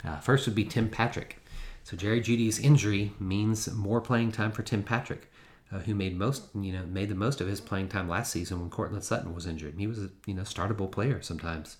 Uh, 0.03 0.17
first 0.17 0.46
would 0.46 0.55
be 0.55 0.65
Tim 0.65 0.89
Patrick. 0.89 1.39
So 1.84 1.98
Jerry 1.98 2.22
Jeudy's 2.22 2.60
injury 2.60 3.13
means 3.20 3.72
more 3.72 4.01
playing 4.01 4.32
time 4.32 4.51
for 4.51 4.63
Tim 4.63 4.84
Patrick, 4.84 5.29
uh, 5.72 5.79
who 5.79 5.96
made 5.96 6.17
most, 6.17 6.43
you 6.55 6.72
know, 6.72 6.86
made 6.86 7.10
the 7.10 7.15
most 7.15 7.41
of 7.41 7.48
his 7.48 7.60
playing 7.60 7.89
time 7.89 8.08
last 8.08 8.32
season 8.32 8.60
when 8.60 8.70
Courtland 8.70 9.03
Sutton 9.03 9.34
was 9.34 9.46
injured. 9.46 9.75
He 9.77 9.88
was 9.88 10.00
a, 10.00 10.10
you 10.25 10.34
know, 10.34 10.43
startable 10.43 10.89
player 10.89 11.22
sometimes. 11.22 11.77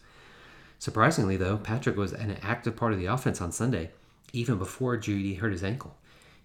Surprisingly, 0.80 1.38
though, 1.38 1.58
Patrick 1.58 1.96
was 1.96 2.12
an 2.12 2.38
active 2.42 2.76
part 2.76 2.92
of 2.92 3.00
the 3.00 3.06
offense 3.06 3.40
on 3.40 3.54
Sunday, 3.54 3.92
even 4.34 4.58
before 4.58 4.98
Jeudy 4.98 5.38
hurt 5.38 5.54
his 5.54 5.64
ankle. 5.64 5.96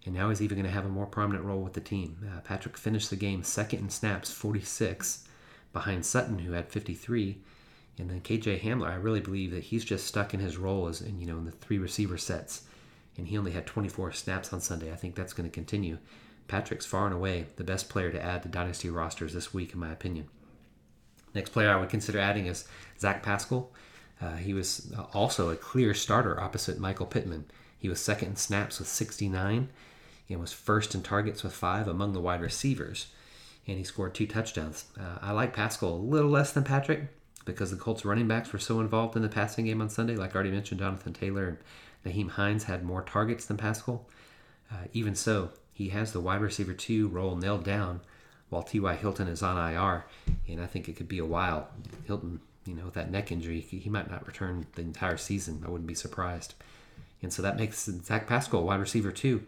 And 0.07 0.14
now 0.14 0.28
he's 0.28 0.40
even 0.40 0.57
going 0.57 0.66
to 0.66 0.73
have 0.73 0.87
a 0.87 0.90
more 0.90 1.07
prominent 1.07 1.45
role 1.45 1.61
with 1.61 1.73
the 1.73 1.80
team. 1.80 2.18
Uh, 2.25 2.40
Patrick 2.40 2.76
finished 2.76 3.11
the 3.11 3.16
game 3.16 3.42
second 3.42 3.80
in 3.80 3.90
snaps, 3.90 4.30
46, 4.30 5.27
behind 5.73 6.05
Sutton, 6.05 6.41
who 6.41 6.53
had 6.53 6.71
53. 6.71 7.39
And 7.99 8.11
then 8.11 8.21
KJ 8.21 8.61
Hamler, 8.61 8.91
I 8.91 8.95
really 8.95 9.21
believe 9.21 9.51
that 9.51 9.65
he's 9.65 9.85
just 9.85 10.07
stuck 10.07 10.33
in 10.33 10.41
his 10.41 10.57
role 10.57 10.89
as 10.89 11.01
in, 11.01 11.21
you 11.21 11.27
know, 11.27 11.39
in 11.39 11.45
the 11.45 11.51
three 11.51 11.79
receiver 11.79 12.17
sets. 12.17 12.63
And 13.17 13.27
he 13.27 13.37
only 13.37 13.53
had 13.53 13.67
24 13.67 14.13
snaps 14.13 14.53
on 14.53 14.61
Sunday. 14.61 14.93
I 14.93 14.97
think 14.97 15.15
that's 15.15 15.33
going 15.33 15.49
to 15.49 15.55
continue. 15.55 15.99
Patrick's 16.47 16.87
far 16.87 17.07
and 17.07 17.15
away 17.15 17.47
the 17.57 17.65
best 17.65 17.89
player 17.89 18.11
to 18.11 18.23
add 18.23 18.43
to 18.43 18.49
dynasty 18.49 18.89
rosters 18.89 19.35
this 19.35 19.53
week, 19.53 19.73
in 19.73 19.81
my 19.81 19.93
opinion. 19.93 20.29
Next 21.35 21.51
player 21.51 21.71
I 21.71 21.77
would 21.77 21.91
consider 21.91 22.19
adding 22.19 22.47
is 22.47 22.67
Zach 22.99 23.23
Pascal. 23.23 23.71
Uh, 24.21 24.37
he 24.37 24.55
was 24.55 24.93
also 25.13 25.51
a 25.51 25.57
clear 25.57 25.95
starter 25.95 26.41
opposite 26.41 26.79
Michael 26.79 27.07
Pittman. 27.07 27.45
He 27.79 27.89
was 27.89 28.01
second 28.01 28.29
in 28.29 28.37
snaps 28.37 28.79
with 28.79 28.89
69 28.89 29.69
and 30.29 30.41
was 30.41 30.53
first 30.53 30.95
in 30.95 31.03
targets 31.03 31.43
with 31.43 31.53
five 31.53 31.87
among 31.87 32.13
the 32.13 32.21
wide 32.21 32.41
receivers. 32.41 33.09
And 33.69 33.79
he 33.79 33.85
scored 33.85 34.15
two 34.15 34.27
touchdowns. 34.27 34.87
Uh, 34.99 35.19
I 35.21 35.33
like 35.33 35.53
Pascal 35.53 35.91
a 35.91 35.97
little 35.97 36.31
less 36.31 36.53
than 36.53 36.65
Patrick 36.65 37.09
because 37.45 37.71
the 37.71 37.77
Colts 37.77 38.05
running 38.05 38.27
backs 38.27 38.53
were 38.53 38.59
so 38.59 38.81
involved 38.81 39.15
in 39.15 39.23
the 39.23 39.29
passing 39.29 39.67
game 39.67 39.81
on 39.81 39.89
Sunday. 39.89 40.17
Like 40.17 40.33
I 40.33 40.35
already 40.37 40.51
mentioned, 40.51 40.81
Jonathan 40.81 41.13
Taylor 41.13 41.47
and 41.47 41.59
Nyheim 42.15 42.31
Hines 42.31 42.65
had 42.65 42.83
more 42.83 43.03
targets 43.03 43.45
than 43.47 43.57
Pascal. 43.57 44.07
Uh, 44.71 44.85
even 44.93 45.15
so, 45.15 45.51
he 45.73 45.91
has 45.91 46.13
the 46.13 46.21
wide 46.21 46.41
receiver 46.41 46.73
two 46.73 47.09
role 47.09 47.37
nailed 47.37 47.65
down 47.65 48.01
while 48.49 48.63
T.Y. 48.63 48.95
Hilton 48.97 49.29
is 49.29 49.43
on 49.43 49.57
IR, 49.57 50.05
and 50.49 50.61
I 50.61 50.67
think 50.67 50.89
it 50.89 50.97
could 50.97 51.09
be 51.09 51.19
a 51.19 51.25
while. 51.25 51.69
Hilton, 52.07 52.41
you 52.67 52.75
know, 52.75 52.87
with 52.87 52.95
that 52.95 53.11
neck 53.11 53.31
injury, 53.31 53.61
he 53.61 53.89
might 53.89 54.11
not 54.11 54.27
return 54.27 54.67
the 54.75 54.83
entire 54.83 55.17
season. 55.17 55.63
I 55.65 55.71
wouldn't 55.71 55.87
be 55.87 55.95
surprised. 55.95 56.55
And 57.23 57.33
so 57.33 57.43
that 57.43 57.57
makes 57.57 57.85
Zach 58.05 58.27
Pascal 58.27 58.65
wide 58.65 58.81
receiver 58.81 59.11
two. 59.11 59.45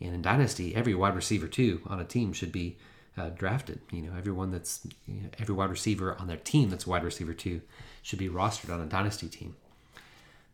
And 0.00 0.14
in 0.14 0.22
Dynasty, 0.22 0.74
every 0.74 0.94
wide 0.94 1.14
receiver 1.14 1.46
two 1.46 1.80
on 1.86 2.00
a 2.00 2.04
team 2.04 2.32
should 2.32 2.52
be 2.52 2.76
uh, 3.16 3.30
drafted. 3.30 3.80
You 3.90 4.02
know, 4.02 4.12
everyone 4.16 4.50
that's 4.50 4.86
you 5.06 5.22
know, 5.22 5.28
every 5.38 5.54
wide 5.54 5.70
receiver 5.70 6.16
on 6.18 6.26
their 6.26 6.36
team 6.36 6.70
that's 6.70 6.86
wide 6.86 7.04
receiver 7.04 7.34
two 7.34 7.60
should 8.02 8.18
be 8.18 8.28
rostered 8.28 8.72
on 8.72 8.80
a 8.80 8.86
Dynasty 8.86 9.28
team. 9.28 9.56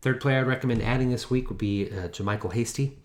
Third 0.01 0.19
player 0.19 0.39
I'd 0.39 0.47
recommend 0.47 0.81
adding 0.81 1.11
this 1.11 1.29
week 1.29 1.49
would 1.49 1.59
be 1.59 1.89
uh, 1.89 2.07
JaMycal 2.07 2.53
Hasty. 2.53 2.97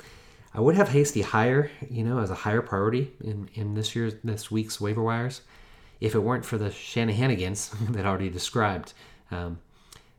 I 0.55 0.61
would 0.61 0.77
have 0.77 0.89
Hasty 0.89 1.21
higher, 1.21 1.71
you 1.91 2.03
know, 2.03 2.19
as 2.19 2.31
a 2.31 2.35
higher 2.35 2.63
priority 2.63 3.13
in, 3.23 3.51
in 3.53 3.75
this 3.75 3.95
year's 3.95 4.15
this 4.25 4.51
week's 4.51 4.81
waiver 4.81 5.03
wires, 5.03 5.43
if 6.01 6.15
it 6.15 6.21
weren't 6.21 6.47
for 6.47 6.57
the 6.57 6.71
Shanahanigans 6.71 7.93
that 7.93 8.07
I 8.07 8.09
already 8.09 8.31
described. 8.31 8.95
Um, 9.31 9.59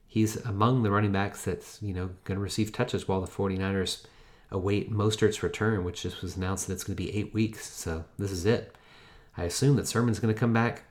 he's 0.08 0.36
among 0.46 0.84
the 0.84 0.92
running 0.92 1.12
backs 1.12 1.44
that's, 1.44 1.82
you 1.82 1.94
know, 1.94 2.12
going 2.26 2.38
to 2.38 2.44
receive 2.44 2.72
touches 2.72 3.08
while 3.08 3.22
the 3.22 3.28
49ers 3.28 4.06
await 4.52 4.92
Mostert's 4.92 5.42
return, 5.42 5.84
which 5.84 6.04
just 6.04 6.22
was 6.22 6.38
announced 6.38 6.68
that 6.68 6.74
it's 6.74 6.84
going 6.84 6.96
to 6.96 7.04
be 7.04 7.16
eight 7.16 7.34
weeks. 7.34 7.68
So 7.68 8.06
this 8.20 8.32
is 8.32 8.46
it. 8.46 8.76
I 9.38 9.44
assume 9.44 9.76
that 9.76 9.88
Sermon's 9.88 10.20
going 10.20 10.34
to 10.34 10.40
come 10.40 10.54
back 10.54 10.84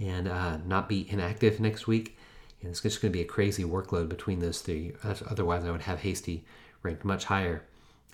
and 0.00 0.28
uh, 0.28 0.58
not 0.58 0.88
be 0.88 1.10
inactive 1.10 1.58
next 1.58 1.86
week. 1.86 2.18
And 2.60 2.70
it's 2.70 2.80
just 2.80 3.00
going 3.00 3.12
to 3.12 3.16
be 3.16 3.22
a 3.22 3.26
crazy 3.26 3.64
workload 3.64 4.08
between 4.08 4.40
those 4.40 4.60
three. 4.60 4.92
Otherwise, 5.02 5.64
I 5.64 5.70
would 5.70 5.82
have 5.82 6.00
Hasty 6.00 6.44
ranked 6.82 7.04
much 7.04 7.24
higher. 7.24 7.64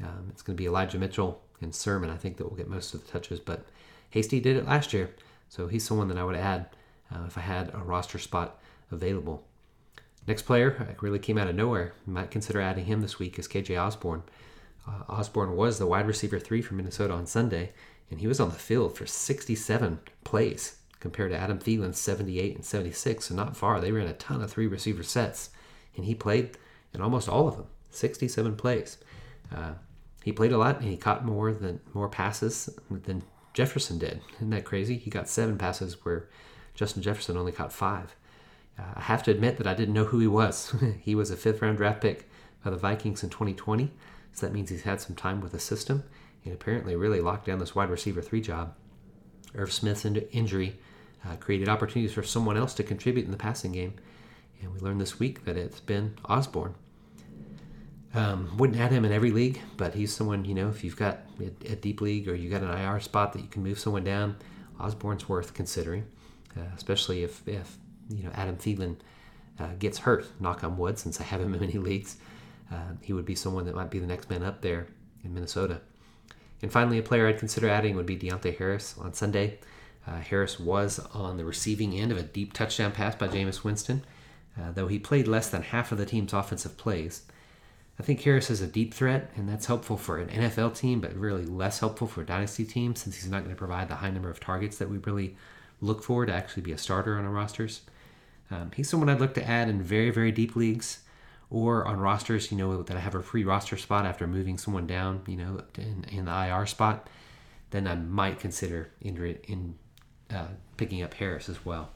Um, 0.03 0.29
it's 0.31 0.43
going 0.43 0.57
to 0.57 0.61
be 0.61 0.67
Elijah 0.67 0.99
Mitchell 0.99 1.43
and 1.61 1.75
Sermon, 1.75 2.11
I 2.11 2.17
think, 2.17 2.37
that 2.37 2.49
will 2.49 2.57
get 2.57 2.69
most 2.69 2.95
of 2.95 3.05
the 3.05 3.11
touches. 3.11 3.41
But 3.41 3.65
Hasty 4.11 4.41
did 4.41 4.57
it 4.57 4.67
last 4.67 4.93
year, 4.93 5.11
so 5.49 5.69
he's 5.69 5.85
someone 5.85 6.09
that 6.09 6.19
I 6.19 6.25
would 6.25 6.37
add 6.37 6.67
uh, 7.13 7.25
if 7.27 7.39
I 7.39 7.43
had 7.43 7.73
a 7.73 7.79
roster 7.79 8.19
spot 8.19 8.61
available. 8.91 9.45
Next 10.27 10.43
player 10.43 10.97
really 11.01 11.19
came 11.19 11.39
out 11.39 11.49
of 11.49 11.57
nowhere. 11.57 11.95
You 12.07 12.13
might 12.13 12.31
consider 12.31 12.61
adding 12.61 12.85
him 12.85 13.01
this 13.01 13.19
week 13.19 13.39
is 13.39 13.49
KJ 13.49 13.81
Osborn. 13.81 14.23
Uh, 14.87 15.03
Osborn 15.09 15.57
was 15.57 15.79
the 15.79 15.87
wide 15.87 16.07
receiver 16.07 16.39
three 16.39 16.63
for 16.63 16.75
Minnesota 16.75 17.15
on 17.15 17.27
Sunday, 17.27 17.73
and 18.11 18.21
he 18.21 18.27
was 18.27 18.41
on 18.41 18.51
the 18.51 18.55
field 18.57 18.97
for 18.97 19.07
67 19.07 20.01
plays 20.25 20.77
compared 21.01 21.33
to 21.33 21.39
Adam 21.39 21.59
Thielen's 21.59 21.99
78 21.99 22.55
and 22.55 22.65
76, 22.65 23.25
so 23.25 23.35
not 23.35 23.57
far. 23.57 23.81
They 23.81 23.91
ran 23.91 24.07
a 24.07 24.13
ton 24.13 24.41
of 24.41 24.51
three 24.51 24.69
receiver 24.69 25.03
sets, 25.03 25.51
and 25.97 26.05
he 26.05 26.15
played 26.15 26.57
in 26.95 27.01
almost 27.01 27.29
all 27.29 27.49
of 27.49 27.57
them, 27.57 27.67
67 27.91 28.57
plays. 28.57 28.99
Uh, 29.55 29.73
he 30.23 30.33
played 30.33 30.53
a 30.53 30.59
lot 30.59 30.81
and 30.81 30.89
he 30.89 30.97
caught 30.97 31.25
more 31.25 31.53
than 31.53 31.81
more 31.93 32.09
passes 32.09 32.69
than 32.89 33.23
Jefferson 33.53 33.99
did. 33.99 34.21
Isn't 34.37 34.51
that 34.51 34.65
crazy? 34.65 34.97
He 34.97 35.11
got 35.11 35.29
seven 35.29 35.59
passes 35.59 36.05
where 36.05 36.29
Justin 36.75 37.03
Jefferson 37.03 37.37
only 37.37 37.53
caught 37.53 37.73
five. 37.73 38.15
Uh, 38.79 38.95
I 38.95 39.01
have 39.01 39.23
to 39.25 39.31
admit 39.31 39.59
that 39.59 39.67
I 39.67 39.75
didn't 39.75 39.95
know 39.95 40.05
who 40.05 40.21
he 40.21 40.27
was. 40.27 40.75
he 41.01 41.15
was 41.15 41.31
a 41.31 41.37
fifth 41.37 41.61
round 41.61 41.79
draft 41.79 42.01
pick 42.01 42.31
by 42.65 42.71
the 42.71 42.77
Vikings 42.77 43.23
in 43.23 43.31
2020, 43.31 43.91
so 44.33 44.47
that 44.47 44.53
means 44.53 44.71
he's 44.71 44.83
had 44.83 45.01
some 45.01 45.17
time 45.17 45.41
with 45.41 45.53
the 45.53 45.59
system 45.59 46.05
and 46.45 46.53
apparently 46.53 46.97
really 46.97 47.21
locked 47.21 47.47
down 47.47 47.59
this 47.59 47.75
wide 47.75 47.91
receiver 47.91 48.23
three 48.23 48.41
job. 48.41 48.75
Irv 49.55 49.73
Smith's 49.73 50.05
injury 50.05 50.79
uh, 51.27 51.37
created 51.37 51.69
opportunities 51.69 52.15
for 52.15 52.23
someone 52.23 52.57
else 52.57 52.75
to 52.75 52.83
contribute 52.83 53.25
in 53.25 53.31
the 53.31 53.37
passing 53.37 53.73
game, 53.73 53.95
and 54.61 54.73
we 54.73 54.81
learned 54.81 55.01
this 55.01 55.19
week 55.19 55.45
that 55.45 55.57
it's 55.57 55.81
been 55.81 56.17
Osborn. 56.25 56.75
Um, 58.15 58.57
wouldn't 58.59 58.79
add 58.79 58.93
him 58.93 59.05
in 59.07 59.13
every 59.13 59.31
league, 59.31 59.61
but 59.79 59.95
he's 59.95 60.15
someone, 60.15 60.45
you 60.45 60.55
know, 60.55 60.69
if 60.69 60.85
you've 60.85 60.97
got 60.97 61.21
a, 61.41 61.73
a, 61.73 61.77
deep 61.77 62.03
league 62.03 62.29
or 62.29 62.35
you 62.35 62.51
got 62.51 62.61
an 62.61 62.69
IR 62.69 63.01
spot 63.01 63.33
that 63.33 63.41
you 63.41 63.49
can 63.49 63.63
move 63.63 63.79
someone 63.79 64.05
down, 64.05 64.37
Osborn's 64.79 65.31
worth 65.31 65.55
considering, 65.55 66.05
uh, 66.55 66.61
especially 66.77 67.23
if, 67.23 67.47
if, 67.49 67.79
you 68.11 68.23
know, 68.23 68.31
Adam 68.35 68.57
Thielen 68.57 68.97
uh, 69.59 69.69
gets 69.79 69.97
hurt, 69.99 70.27
knock 70.41 70.63
on 70.63 70.77
wood, 70.77 70.99
since 70.99 71.23
I 71.23 71.25
have 71.25 71.41
him 71.41 71.55
in 71.55 71.61
many 71.61 71.73
leagues. 71.79 72.19
Uh, 72.71 72.93
he 73.01 73.15
would 73.15 73.25
be 73.25 73.35
someone 73.35 73.65
that 73.65 73.75
might 73.75 73.91
be 73.91 73.99
the 73.99 74.07
next 74.07 74.29
man 74.29 74.43
up 74.43 74.61
there 74.61 74.89
in 75.25 75.33
Minnesota. 75.33 75.81
And 76.63 76.73
finally, 76.73 76.99
a 76.99 77.03
player 77.03 77.27
I'd 77.27 77.39
consider 77.39 77.69
adding 77.69 77.97
would 77.97 78.07
be 78.07 78.17
Deonte 78.17 78.57
Harris 78.57 78.97
on 78.99 79.13
Sunday. 79.13 79.59
Uh, 80.07 80.21
Harris 80.21 80.59
was 80.59 81.01
on 81.13 81.37
the 81.37 81.45
receiving 81.45 81.93
end 81.95 82.13
of 82.13 82.19
a 82.19 82.23
deep 82.23 82.53
touchdown 82.53 82.93
pass 82.93 83.15
by 83.17 83.29
Jameis 83.29 83.65
Winston, 83.65 84.05
uh, 84.59 84.71
though 84.73 84.89
he 84.89 84.99
played 84.99 85.29
less 85.29 85.51
than 85.51 85.63
half 85.63 85.93
of 85.93 85.99
the 85.99 86.07
team's 86.07 86.33
offensive 86.33 86.77
plays. 86.77 87.23
I 87.99 88.03
think 88.03 88.23
Harris 88.23 88.51
is 88.51 88.61
a 88.61 88.67
deep 88.67 88.95
threat, 88.95 89.31
and 89.37 89.49
that's 89.49 89.67
helpful 89.67 89.97
for 89.97 90.19
an 90.19 90.29
NFL 90.29 90.77
team, 90.77 91.01
but 91.01 91.15
really 91.15 91.45
less 91.45 91.81
helpful 91.81 92.07
for 92.07 92.23
a 92.23 92.27
dynasty 92.27 92.65
team 92.65 92.97
since 92.97 93.17
he's 93.17 93.31
not 93.31 93.45
going 93.45 93.55
to 93.55 93.59
provide 93.59 93.89
the 93.89 93.97
high 93.97 94.11
number 94.11 94.31
of 94.31 94.41
targets 94.41 94.79
that 94.79 94.89
we 94.89 94.99
really 94.99 95.37
look 95.81 96.03
for 96.03 96.25
to 96.25 96.33
actually 96.33 96.63
be 96.63 96.73
a 96.73 96.79
starter 96.79 97.19
on 97.19 97.25
our 97.25 97.31
rosters. 97.31 97.83
Um, 98.51 98.71
he's 98.75 98.89
someone 98.89 99.09
I'd 99.09 99.21
look 99.21 99.35
to 99.35 99.49
add 99.49 99.69
in 99.69 99.83
very, 99.83 100.11
very 100.11 100.33
deep 100.33 100.57
leagues 100.57 101.02
or 101.53 101.87
on 101.87 102.01
rosters, 102.01 102.51
you 102.51 102.57
know, 102.57 102.83
that 102.83 102.97
I 102.97 103.01
have 103.01 103.15
a 103.15 103.23
free 103.23 103.45
roster 103.45 103.77
spot 103.77 104.07
after 104.07 104.27
moving 104.27 104.57
someone 104.57 104.87
down, 104.87 105.21
you 105.27 105.37
know, 105.37 105.61
in, 105.77 106.05
in 106.11 106.25
the 106.25 106.33
IR 106.33 106.65
spot. 106.65 107.11
Then 107.71 107.87
I 107.87 107.95
might 107.95 108.41
consider 108.41 108.91
in, 109.03 109.39
in 109.45 109.75
uh, 110.35 110.47
picking 110.79 111.03
up 111.03 111.13
Harris 111.13 111.51
as 111.51 111.63
well. 111.63 111.91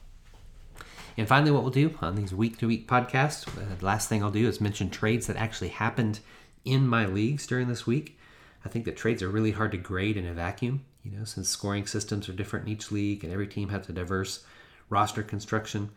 And 1.17 1.27
finally, 1.27 1.51
what 1.51 1.63
we'll 1.63 1.73
do 1.73 1.97
on 2.03 2.17
these 2.17 2.35
week 2.35 2.59
to 2.59 2.67
week 2.67 2.87
podcasts, 2.87 3.49
uh, 3.49 3.75
the 3.79 3.85
last 3.85 4.11
thing 4.11 4.23
I'll 4.23 4.31
do 4.31 4.47
is 4.47 4.61
mention 4.61 4.91
trades 4.91 5.27
that 5.27 5.37
actually 5.37 5.69
happened 5.69 6.21
in 6.67 6.87
my 6.87 7.07
leagues 7.07 7.47
during 7.47 7.69
this 7.69 7.87
week. 7.87 8.19
I 8.63 8.69
think 8.69 8.85
that 8.85 8.99
trades 8.99 9.23
are 9.23 9.31
really 9.31 9.53
hard 9.53 9.73
to 9.73 9.79
grade 9.79 10.19
in 10.19 10.27
a 10.27 10.35
vacuum, 10.35 10.85
you 11.03 11.13
know, 11.13 11.25
since 11.25 11.49
scoring 11.49 11.87
systems 11.87 12.29
are 12.29 12.35
different 12.35 12.67
in 12.67 12.73
each 12.73 12.93
league 12.93 13.25
and 13.25 13.33
every 13.33 13.47
team 13.47 13.71
has 13.71 13.89
a 13.89 13.93
diverse 13.95 14.45
roster 14.91 15.23
construction. 15.23 15.93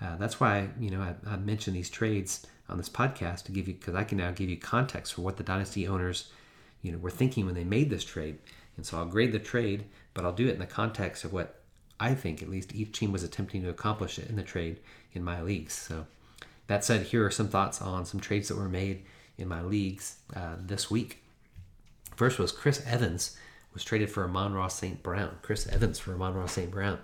Uh, 0.00 0.16
that's 0.16 0.40
why, 0.40 0.68
you 0.80 0.90
know, 0.90 1.00
I, 1.00 1.14
I 1.26 1.36
mention 1.36 1.74
these 1.74 1.90
trades 1.90 2.46
on 2.68 2.76
this 2.76 2.88
podcast 2.88 3.44
to 3.44 3.52
give 3.52 3.68
you, 3.68 3.74
because 3.74 3.94
I 3.94 4.04
can 4.04 4.18
now 4.18 4.30
give 4.30 4.48
you 4.48 4.56
context 4.56 5.14
for 5.14 5.22
what 5.22 5.36
the 5.36 5.42
dynasty 5.42 5.86
owners, 5.86 6.30
you 6.80 6.92
know, 6.92 6.98
were 6.98 7.10
thinking 7.10 7.46
when 7.46 7.54
they 7.54 7.64
made 7.64 7.90
this 7.90 8.04
trade. 8.04 8.38
And 8.76 8.86
so 8.86 8.98
I'll 8.98 9.06
grade 9.06 9.32
the 9.32 9.38
trade, 9.38 9.84
but 10.14 10.24
I'll 10.24 10.32
do 10.32 10.48
it 10.48 10.54
in 10.54 10.58
the 10.58 10.66
context 10.66 11.24
of 11.24 11.32
what 11.32 11.60
I 12.00 12.14
think 12.14 12.42
at 12.42 12.48
least 12.48 12.74
each 12.74 12.98
team 12.98 13.12
was 13.12 13.22
attempting 13.22 13.62
to 13.62 13.68
accomplish 13.68 14.18
in 14.18 14.36
the 14.36 14.42
trade 14.42 14.80
in 15.12 15.22
my 15.22 15.40
leagues. 15.42 15.74
So 15.74 16.06
that 16.66 16.84
said, 16.84 17.06
here 17.06 17.24
are 17.24 17.30
some 17.30 17.48
thoughts 17.48 17.80
on 17.80 18.04
some 18.06 18.18
trades 18.18 18.48
that 18.48 18.56
were 18.56 18.68
made 18.68 19.04
in 19.38 19.46
my 19.46 19.62
leagues 19.62 20.16
uh, 20.34 20.56
this 20.58 20.90
week. 20.90 21.22
First 22.16 22.38
was 22.38 22.50
Chris 22.50 22.82
Evans 22.86 23.36
was 23.72 23.84
traded 23.84 24.10
for 24.10 24.24
Amon-Ra 24.24 24.68
St. 24.68 25.02
Brown. 25.02 25.36
Chris 25.42 25.66
Evans 25.66 25.98
for 25.98 26.14
Amon-Ra 26.14 26.46
St. 26.46 26.70
Brown. 26.70 26.98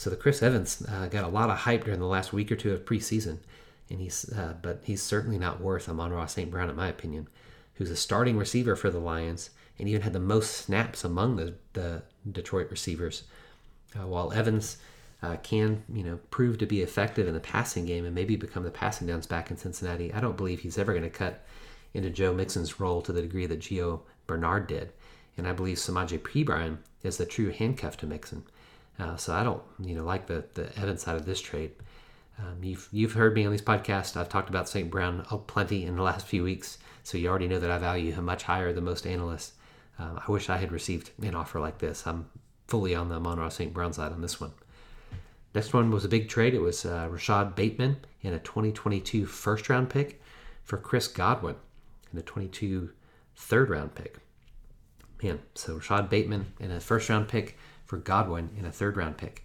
So 0.00 0.08
the 0.08 0.16
Chris 0.16 0.42
Evans 0.42 0.82
uh, 0.88 1.08
got 1.08 1.24
a 1.24 1.28
lot 1.28 1.50
of 1.50 1.58
hype 1.58 1.84
during 1.84 2.00
the 2.00 2.06
last 2.06 2.32
week 2.32 2.50
or 2.50 2.56
two 2.56 2.72
of 2.72 2.86
preseason, 2.86 3.36
and 3.90 4.00
he's 4.00 4.32
uh, 4.32 4.54
but 4.62 4.80
he's 4.82 5.02
certainly 5.02 5.36
not 5.36 5.60
worth 5.60 5.90
Amon-Ra 5.90 6.24
St. 6.24 6.50
Brown 6.50 6.70
in 6.70 6.76
my 6.76 6.88
opinion, 6.88 7.28
who's 7.74 7.90
a 7.90 7.96
starting 7.96 8.38
receiver 8.38 8.76
for 8.76 8.88
the 8.88 8.98
Lions 8.98 9.50
and 9.78 9.90
even 9.90 10.00
had 10.00 10.14
the 10.14 10.18
most 10.18 10.52
snaps 10.52 11.04
among 11.04 11.36
the, 11.36 11.52
the 11.74 12.00
Detroit 12.32 12.70
receivers 12.70 13.24
uh, 13.94 14.06
while 14.06 14.32
Evans 14.32 14.78
uh, 15.22 15.36
can, 15.42 15.82
you 15.92 16.02
know, 16.02 16.18
prove 16.30 16.56
to 16.56 16.66
be 16.66 16.80
effective 16.80 17.28
in 17.28 17.34
the 17.34 17.38
passing 17.38 17.84
game 17.84 18.06
and 18.06 18.14
maybe 18.14 18.36
become 18.36 18.62
the 18.62 18.70
passing 18.70 19.06
downs 19.06 19.26
back 19.26 19.50
in 19.50 19.58
Cincinnati, 19.58 20.14
I 20.14 20.20
don't 20.20 20.38
believe 20.38 20.60
he's 20.60 20.78
ever 20.78 20.94
going 20.94 21.02
to 21.02 21.10
cut 21.10 21.44
into 21.92 22.08
Joe 22.08 22.32
Mixon's 22.32 22.80
role 22.80 23.02
to 23.02 23.12
the 23.12 23.20
degree 23.20 23.44
that 23.44 23.60
Gio 23.60 24.00
Bernard 24.26 24.66
did. 24.66 24.94
And 25.36 25.46
I 25.46 25.52
believe 25.52 25.76
Samaje 25.76 26.18
Perine 26.20 26.78
is 27.02 27.18
the 27.18 27.26
true 27.26 27.50
handcuff 27.50 27.98
to 27.98 28.06
Mixon. 28.06 28.44
Uh, 29.00 29.16
so 29.16 29.32
I 29.32 29.42
don't, 29.42 29.62
you 29.80 29.94
know, 29.94 30.04
like 30.04 30.26
the 30.26 30.44
the 30.54 30.78
Evans 30.78 31.02
side 31.02 31.16
of 31.16 31.24
this 31.24 31.40
trade. 31.40 31.72
Um, 32.38 32.62
you've, 32.62 32.88
you've 32.90 33.12
heard 33.12 33.34
me 33.34 33.44
on 33.44 33.50
these 33.50 33.62
podcasts. 33.62 34.16
I've 34.16 34.28
talked 34.28 34.48
about 34.48 34.68
St. 34.68 34.90
Brown 34.90 35.24
plenty 35.46 35.84
in 35.84 35.96
the 35.96 36.02
last 36.02 36.26
few 36.26 36.42
weeks, 36.42 36.78
so 37.02 37.18
you 37.18 37.28
already 37.28 37.48
know 37.48 37.60
that 37.60 37.70
I 37.70 37.76
value 37.76 38.12
him 38.12 38.24
much 38.24 38.44
higher 38.44 38.72
than 38.72 38.84
most 38.84 39.06
analysts. 39.06 39.52
Um, 39.98 40.20
I 40.26 40.30
wish 40.30 40.48
I 40.48 40.56
had 40.56 40.72
received 40.72 41.10
an 41.22 41.34
offer 41.34 41.60
like 41.60 41.78
this. 41.78 42.06
I'm 42.06 42.30
fully 42.66 42.94
on 42.94 43.10
the 43.10 43.16
Amon-Ra 43.16 43.50
St. 43.50 43.74
Brown 43.74 43.92
side 43.92 44.12
on 44.12 44.22
this 44.22 44.40
one. 44.40 44.52
Next 45.54 45.74
one 45.74 45.90
was 45.90 46.04
a 46.04 46.08
big 46.08 46.28
trade. 46.28 46.54
It 46.54 46.60
was 46.60 46.86
uh, 46.86 47.08
Rashod 47.10 47.54
Bateman 47.54 47.98
in 48.22 48.32
a 48.32 48.38
2022 48.38 49.26
first 49.26 49.68
round 49.68 49.90
pick 49.90 50.22
for 50.62 50.78
Chris 50.78 51.08
Godwin 51.08 51.56
in 52.12 52.18
a 52.18 52.22
22 52.22 52.90
third 53.36 53.68
round 53.68 53.94
pick. 53.94 54.16
Man, 55.22 55.40
so 55.54 55.74
Rashod 55.74 56.08
Bateman 56.08 56.54
in 56.60 56.70
a 56.70 56.80
first 56.80 57.10
round 57.10 57.28
pick 57.28 57.58
for 57.90 57.96
Godwin 57.96 58.50
in 58.56 58.64
a 58.64 58.70
third 58.70 58.96
round 58.96 59.18
pick. 59.18 59.44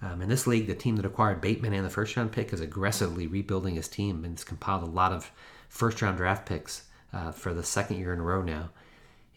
Um, 0.00 0.22
in 0.22 0.30
this 0.30 0.46
league, 0.46 0.66
the 0.66 0.74
team 0.74 0.96
that 0.96 1.04
acquired 1.04 1.42
Bateman 1.42 1.74
and 1.74 1.84
the 1.84 1.90
first 1.90 2.16
round 2.16 2.32
pick 2.32 2.50
is 2.50 2.60
aggressively 2.62 3.26
rebuilding 3.26 3.74
his 3.74 3.86
team 3.86 4.24
and 4.24 4.32
has 4.32 4.44
compiled 4.44 4.82
a 4.82 4.86
lot 4.86 5.12
of 5.12 5.30
first 5.68 6.00
round 6.00 6.16
draft 6.16 6.46
picks 6.46 6.86
uh, 7.12 7.32
for 7.32 7.52
the 7.52 7.62
second 7.62 7.98
year 7.98 8.14
in 8.14 8.20
a 8.20 8.22
row 8.22 8.40
now. 8.40 8.70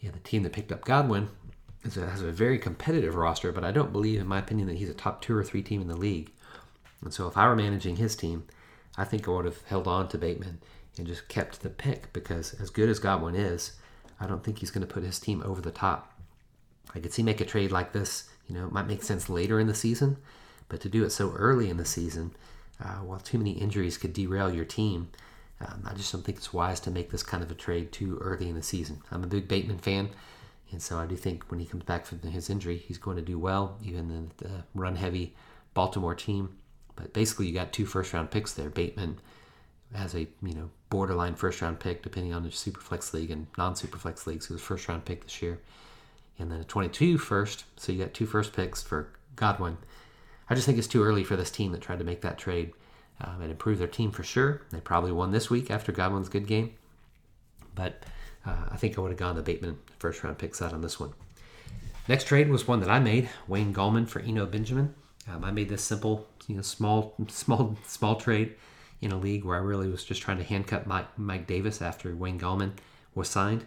Yeah, 0.00 0.10
the 0.10 0.20
team 0.20 0.42
that 0.42 0.54
picked 0.54 0.72
up 0.72 0.86
Godwin 0.86 1.28
a, 1.84 1.88
has 2.06 2.22
a 2.22 2.32
very 2.32 2.58
competitive 2.58 3.14
roster, 3.14 3.52
but 3.52 3.62
I 3.62 3.72
don't 3.72 3.92
believe, 3.92 4.20
in 4.20 4.26
my 4.26 4.38
opinion, 4.38 4.68
that 4.68 4.78
he's 4.78 4.88
a 4.88 4.94
top 4.94 5.20
two 5.20 5.36
or 5.36 5.44
three 5.44 5.62
team 5.62 5.82
in 5.82 5.88
the 5.88 5.94
league. 5.94 6.32
And 7.02 7.12
so 7.12 7.28
if 7.28 7.36
I 7.36 7.46
were 7.48 7.56
managing 7.56 7.96
his 7.96 8.16
team, 8.16 8.44
I 8.96 9.04
think 9.04 9.28
I 9.28 9.32
would 9.32 9.44
have 9.44 9.62
held 9.66 9.86
on 9.86 10.08
to 10.08 10.18
Bateman 10.18 10.60
and 10.96 11.06
just 11.06 11.28
kept 11.28 11.60
the 11.60 11.68
pick 11.68 12.10
because 12.14 12.54
as 12.54 12.70
good 12.70 12.88
as 12.88 13.00
Godwin 13.00 13.34
is, 13.34 13.72
I 14.18 14.26
don't 14.26 14.42
think 14.42 14.60
he's 14.60 14.70
going 14.70 14.86
to 14.86 14.92
put 14.92 15.02
his 15.02 15.20
team 15.20 15.42
over 15.44 15.60
the 15.60 15.70
top. 15.70 16.18
I 16.94 17.00
could 17.00 17.12
see 17.12 17.22
make 17.22 17.42
a 17.42 17.44
trade 17.44 17.70
like 17.70 17.92
this. 17.92 18.30
You 18.48 18.54
know, 18.54 18.66
it 18.66 18.72
might 18.72 18.86
make 18.86 19.02
sense 19.02 19.28
later 19.28 19.58
in 19.58 19.66
the 19.66 19.74
season, 19.74 20.16
but 20.68 20.80
to 20.80 20.88
do 20.88 21.04
it 21.04 21.10
so 21.10 21.32
early 21.32 21.70
in 21.70 21.76
the 21.76 21.84
season, 21.84 22.32
uh, 22.82 22.98
while 22.98 23.18
too 23.18 23.38
many 23.38 23.52
injuries 23.52 23.98
could 23.98 24.12
derail 24.12 24.52
your 24.52 24.64
team, 24.64 25.10
um, 25.60 25.86
I 25.86 25.94
just 25.94 26.12
don't 26.12 26.22
think 26.22 26.38
it's 26.38 26.52
wise 26.52 26.80
to 26.80 26.90
make 26.90 27.10
this 27.10 27.22
kind 27.22 27.42
of 27.42 27.50
a 27.50 27.54
trade 27.54 27.92
too 27.92 28.18
early 28.20 28.48
in 28.48 28.54
the 28.54 28.62
season. 28.62 29.00
I'm 29.10 29.24
a 29.24 29.28
big 29.28 29.48
Bateman 29.48 29.78
fan. 29.78 30.10
And 30.72 30.82
so 30.82 30.98
I 30.98 31.06
do 31.06 31.16
think 31.16 31.44
when 31.50 31.60
he 31.60 31.66
comes 31.66 31.84
back 31.84 32.06
from 32.06 32.20
his 32.20 32.50
injury, 32.50 32.76
he's 32.76 32.98
going 32.98 33.16
to 33.16 33.22
do 33.22 33.38
well, 33.38 33.78
even 33.82 34.10
in 34.10 34.30
the 34.38 34.64
run 34.74 34.96
heavy 34.96 35.34
Baltimore 35.74 36.14
team. 36.14 36.56
But 36.96 37.12
basically, 37.12 37.46
you 37.46 37.54
got 37.54 37.72
two 37.72 37.86
first 37.86 38.12
round 38.12 38.30
picks 38.30 38.52
there. 38.52 38.70
Bateman 38.70 39.18
has 39.94 40.14
a 40.14 40.26
you 40.42 40.54
know 40.54 40.70
borderline 40.90 41.34
first 41.34 41.62
round 41.62 41.78
pick, 41.78 42.02
depending 42.02 42.34
on 42.34 42.42
the 42.42 42.48
superflex 42.48 43.12
league 43.12 43.30
and 43.30 43.46
non 43.56 43.74
superflex 43.74 44.26
leagues. 44.26 44.48
He 44.48 44.52
was 44.52 44.62
first 44.62 44.88
round 44.88 45.04
pick 45.04 45.24
this 45.24 45.40
year, 45.40 45.60
and 46.38 46.50
then 46.50 46.60
a 46.60 46.64
22 46.64 47.18
first. 47.18 47.64
So 47.76 47.92
you 47.92 48.02
got 48.02 48.14
two 48.14 48.26
first 48.26 48.52
picks 48.52 48.82
for 48.82 49.08
Godwin. 49.36 49.78
I 50.48 50.54
just 50.54 50.66
think 50.66 50.78
it's 50.78 50.86
too 50.86 51.02
early 51.02 51.24
for 51.24 51.36
this 51.36 51.50
team 51.50 51.72
that 51.72 51.80
tried 51.80 51.98
to 51.98 52.04
make 52.04 52.20
that 52.22 52.38
trade 52.38 52.72
um, 53.20 53.40
and 53.40 53.50
improve 53.50 53.78
their 53.78 53.88
team 53.88 54.10
for 54.10 54.22
sure. 54.22 54.62
They 54.70 54.80
probably 54.80 55.12
won 55.12 55.32
this 55.32 55.50
week 55.50 55.70
after 55.70 55.92
Godwin's 55.92 56.28
good 56.28 56.46
game, 56.46 56.74
but 57.74 58.04
uh, 58.44 58.68
I 58.70 58.76
think 58.76 58.96
I 58.96 59.00
would 59.00 59.10
have 59.10 59.18
gone 59.18 59.36
the 59.36 59.42
Bateman 59.42 59.78
first 59.98 60.22
round 60.22 60.38
picks 60.38 60.62
out 60.62 60.72
on 60.72 60.82
this 60.82 61.00
one. 61.00 61.12
Next 62.08 62.26
trade 62.28 62.48
was 62.48 62.68
one 62.68 62.80
that 62.80 62.90
I 62.90 63.00
made, 63.00 63.28
Wayne 63.48 63.74
Gallman 63.74 64.06
for 64.06 64.20
Eno 64.20 64.46
Benjamin. 64.46 64.94
Um, 65.28 65.42
I 65.42 65.50
made 65.50 65.68
this 65.68 65.82
simple, 65.82 66.28
you 66.46 66.54
know, 66.54 66.62
small, 66.62 67.14
small, 67.28 67.76
small 67.84 68.14
trade 68.16 68.54
in 69.00 69.12
a 69.12 69.18
league 69.18 69.44
where 69.44 69.56
I 69.56 69.60
really 69.60 69.88
was 69.88 70.04
just 70.04 70.22
trying 70.22 70.38
to 70.38 70.44
handcuff 70.44 70.86
Mike, 70.86 71.18
Mike 71.18 71.46
Davis 71.46 71.82
after 71.82 72.14
Wayne 72.14 72.38
Gallman 72.38 72.72
was 73.14 73.28
signed. 73.28 73.64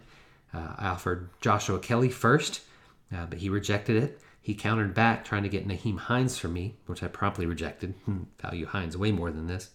Uh, 0.52 0.74
I 0.78 0.88
offered 0.88 1.30
Joshua 1.40 1.78
Kelley 1.78 2.08
first, 2.08 2.62
uh, 3.12 3.26
but 3.26 3.38
he 3.38 3.48
rejected 3.48 4.02
it. 4.02 4.20
He 4.42 4.54
countered 4.54 4.94
back 4.94 5.24
trying 5.24 5.42
to 5.42 5.48
get 5.48 5.68
Nyheim 5.68 5.98
Hines 5.98 6.38
for 6.38 6.48
me, 6.48 6.76
which 6.86 7.02
I 7.02 7.08
promptly 7.08 7.46
rejected. 7.46 7.94
Value 8.42 8.66
Hines 8.66 8.96
way 8.96 9.12
more 9.12 9.30
than 9.30 9.46
this. 9.46 9.70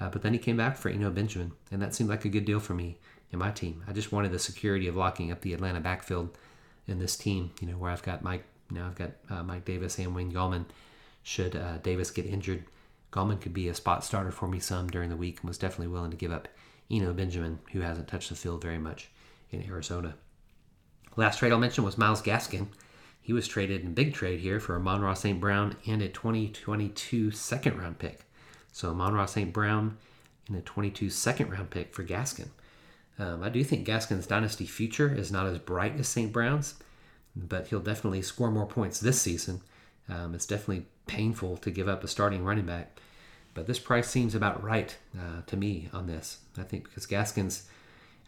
Uh, 0.00 0.08
but 0.08 0.22
then 0.22 0.32
he 0.32 0.38
came 0.38 0.56
back 0.56 0.76
for 0.76 0.88
Eno 0.88 1.10
Benjamin, 1.10 1.52
and 1.70 1.82
that 1.82 1.94
seemed 1.94 2.08
like 2.08 2.24
a 2.24 2.28
good 2.28 2.44
deal 2.44 2.60
for 2.60 2.74
me 2.74 2.98
and 3.32 3.40
my 3.40 3.50
team. 3.50 3.82
I 3.88 3.92
just 3.92 4.12
wanted 4.12 4.32
the 4.32 4.38
security 4.38 4.86
of 4.86 4.96
locking 4.96 5.32
up 5.32 5.40
the 5.40 5.52
Atlanta 5.52 5.80
backfield 5.80 6.36
in 6.86 7.00
this 7.00 7.16
team. 7.16 7.50
You 7.60 7.66
know, 7.66 7.74
where 7.74 7.90
I've 7.90 8.02
got 8.02 8.22
Mike 8.22 8.44
now, 8.70 8.86
I've 8.86 8.94
got 8.94 9.10
uh, 9.28 9.42
Mike 9.42 9.64
Davis 9.64 9.98
and 9.98 10.14
Wayne 10.14 10.32
Gallman. 10.32 10.66
Should 11.24 11.56
uh, 11.56 11.78
Davis 11.78 12.10
get 12.10 12.26
injured, 12.26 12.64
Gallman 13.12 13.40
could 13.40 13.52
be 13.52 13.68
a 13.68 13.74
spot 13.74 14.04
starter 14.04 14.30
for 14.30 14.48
me 14.48 14.60
some 14.60 14.88
during 14.88 15.10
the 15.10 15.16
week, 15.16 15.40
and 15.40 15.48
was 15.48 15.58
definitely 15.58 15.88
willing 15.88 16.10
to 16.10 16.16
give 16.16 16.32
up 16.32 16.48
Eno 16.90 17.12
Benjamin, 17.12 17.58
who 17.72 17.80
hasn't 17.80 18.08
touched 18.08 18.28
the 18.28 18.36
field 18.36 18.62
very 18.62 18.78
much 18.78 19.10
in 19.50 19.64
Arizona. 19.66 20.14
Last 21.16 21.38
trade 21.38 21.52
I'll 21.52 21.58
mention 21.58 21.84
was 21.84 21.98
Myles 21.98 22.22
Gaskin. 22.22 22.68
He 23.20 23.32
was 23.32 23.48
traded 23.48 23.82
in 23.82 23.88
a 23.88 23.90
big 23.90 24.14
trade 24.14 24.40
here 24.40 24.60
for 24.60 24.76
Amon-Ra 24.76 25.14
St. 25.14 25.40
Brown 25.40 25.76
and 25.86 26.00
a 26.00 26.08
2022 26.08 27.30
second 27.30 27.78
round 27.78 27.98
pick. 27.98 28.24
So 28.72 28.90
Amon-Ra 28.90 29.26
St. 29.26 29.52
Brown 29.52 29.98
and 30.48 30.56
a 30.56 30.60
22 30.62 31.10
second 31.10 31.50
round 31.50 31.70
pick 31.70 31.94
for 31.94 32.04
Gaskin. 32.04 32.48
Um, 33.18 33.42
I 33.42 33.48
do 33.48 33.64
think 33.64 33.86
Gaskin's 33.86 34.26
dynasty 34.26 34.64
future 34.66 35.12
is 35.12 35.32
not 35.32 35.46
as 35.46 35.58
bright 35.58 35.98
as 35.98 36.08
St. 36.08 36.32
Brown's, 36.32 36.74
but 37.34 37.66
he'll 37.66 37.80
definitely 37.80 38.22
score 38.22 38.50
more 38.50 38.66
points 38.66 39.00
this 39.00 39.20
season. 39.20 39.60
Um, 40.08 40.34
it's 40.34 40.46
definitely 40.46 40.86
painful 41.06 41.56
to 41.58 41.70
give 41.70 41.88
up 41.88 42.04
a 42.04 42.08
starting 42.08 42.44
running 42.44 42.66
back, 42.66 43.00
but 43.54 43.66
this 43.66 43.78
price 43.78 44.08
seems 44.08 44.34
about 44.34 44.62
right 44.62 44.96
uh, 45.18 45.42
to 45.46 45.56
me 45.56 45.88
on 45.92 46.06
this. 46.06 46.38
I 46.56 46.62
think 46.62 46.84
because 46.84 47.06
Gaskins, 47.06 47.64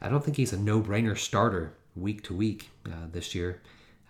I 0.01 0.09
don't 0.09 0.25
think 0.25 0.37
he's 0.37 0.53
a 0.53 0.59
no-brainer 0.59 1.17
starter 1.17 1.75
week 1.95 2.23
to 2.25 2.35
week 2.35 2.71
uh, 2.87 3.07
this 3.13 3.35
year. 3.35 3.61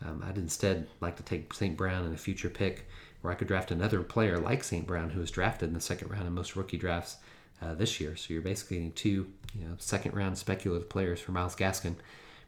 Um, 0.05 0.22
I'd 0.26 0.38
instead 0.38 0.88
like 1.00 1.16
to 1.16 1.22
take 1.22 1.53
St. 1.53 1.76
Brown 1.76 2.07
in 2.07 2.12
a 2.12 2.16
future 2.16 2.50
pick 2.50 2.87
where 3.20 3.33
I 3.33 3.37
could 3.37 3.48
draft 3.48 3.70
another 3.70 4.03
player 4.03 4.38
like 4.38 4.64
St. 4.64 4.87
Brown 4.87 5.11
who 5.11 5.20
was 5.20 5.31
drafted 5.31 5.68
in 5.68 5.74
the 5.74 5.81
second 5.81 6.11
round 6.11 6.26
in 6.26 6.33
most 6.33 6.57
rookie 6.57 6.79
drafts 6.79 7.16
uh, 7.61 7.74
this 7.74 8.00
year. 8.00 8.16
So 8.16 8.33
you're 8.33 8.42
basically 8.42 8.79
getting 8.79 8.92
two, 8.92 9.31
you 9.55 9.66
know, 9.66 9.74
second 9.79 10.14
round 10.14 10.38
speculative 10.38 10.88
players 10.88 11.20
for 11.20 11.33
Myles 11.33 11.57
Gaskin. 11.57 11.96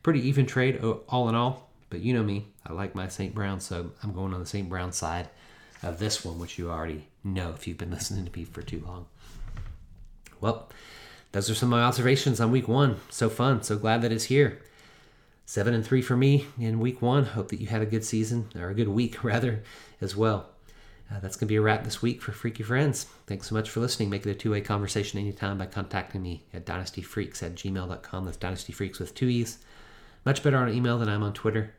Pretty 0.03 0.27
even 0.27 0.47
trade 0.47 0.83
all 1.09 1.29
in 1.29 1.35
all. 1.35 1.69
But 1.91 2.01
you 2.01 2.15
know 2.15 2.23
me, 2.23 2.47
I 2.67 2.73
like 2.73 2.95
my 2.95 3.09
St. 3.09 3.35
Brown, 3.35 3.61
so 3.61 3.91
I'm 4.03 4.15
going 4.15 4.33
on 4.33 4.41
the 4.41 4.47
St. 4.47 4.67
Brown 4.67 4.93
side 4.93 5.29
of 5.83 5.99
this 5.99 6.25
one, 6.25 6.39
which 6.39 6.59
you 6.59 6.71
already 6.71 7.07
know 7.23 7.51
if 7.51 7.67
you've 7.67 7.77
been 7.77 7.91
listening 7.99 8.25
to 8.25 8.39
me 8.39 8.45
for 8.47 8.63
too 8.63 8.83
long. 8.87 9.05
Well, 10.41 10.71
those 11.33 11.51
are 11.51 11.55
some 11.55 11.73
of 11.73 11.79
my 11.79 11.85
observations 11.85 12.41
on 12.41 12.51
week 12.51 12.69
one. 12.69 12.97
So 13.11 13.29
fun, 13.29 13.63
so 13.63 13.77
glad 13.77 14.03
that 14.03 14.13
it's 14.13 14.25
here. 14.25 14.61
Seven 15.47 15.75
and 15.75 15.85
three 15.85 16.03
for 16.03 16.17
me 16.17 16.47
in 16.59 16.79
week 16.79 17.03
one. 17.03 17.25
Hope 17.25 17.49
that 17.49 17.61
you 17.61 17.67
had 17.67 17.83
a 17.83 17.87
good 17.87 18.05
season, 18.05 18.49
or 18.55 18.69
a 18.69 18.75
good 18.75 18.89
week 18.89 19.25
rather, 19.25 19.63
as 20.01 20.15
well. 20.15 20.51
Uh, 21.11 21.21
that's 21.21 21.37
going 21.37 21.47
to 21.47 21.53
be 21.53 21.57
a 21.57 21.61
wrap 21.61 21.85
this 21.85 22.01
week 22.01 22.23
for 22.23 22.33
Freaky 22.33 22.63
Friends. 22.63 23.05
Thanks 23.27 23.49
so 23.49 23.55
much 23.55 23.69
for 23.69 23.81
listening. 23.81 24.09
Make 24.09 24.25
it 24.25 24.31
a 24.31 24.35
two 24.35 24.53
way 24.53 24.61
conversation 24.61 25.19
anytime 25.19 25.59
by 25.59 25.67
contacting 25.67 26.23
me 26.23 26.45
at 26.55 26.65
dynastyfreaks 26.65 27.43
at 27.43 27.55
gmail.com. 27.55 28.25
That's 28.25 28.37
dynastyfreaks 28.39 28.99
with 28.99 29.15
two 29.15 29.29
E's. 29.29 29.59
Much 30.25 30.43
better 30.43 30.59
on 30.59 30.73
email 30.73 30.99
than 30.99 31.09
I'm 31.09 31.23
on 31.23 31.33
Twitter. 31.33 31.75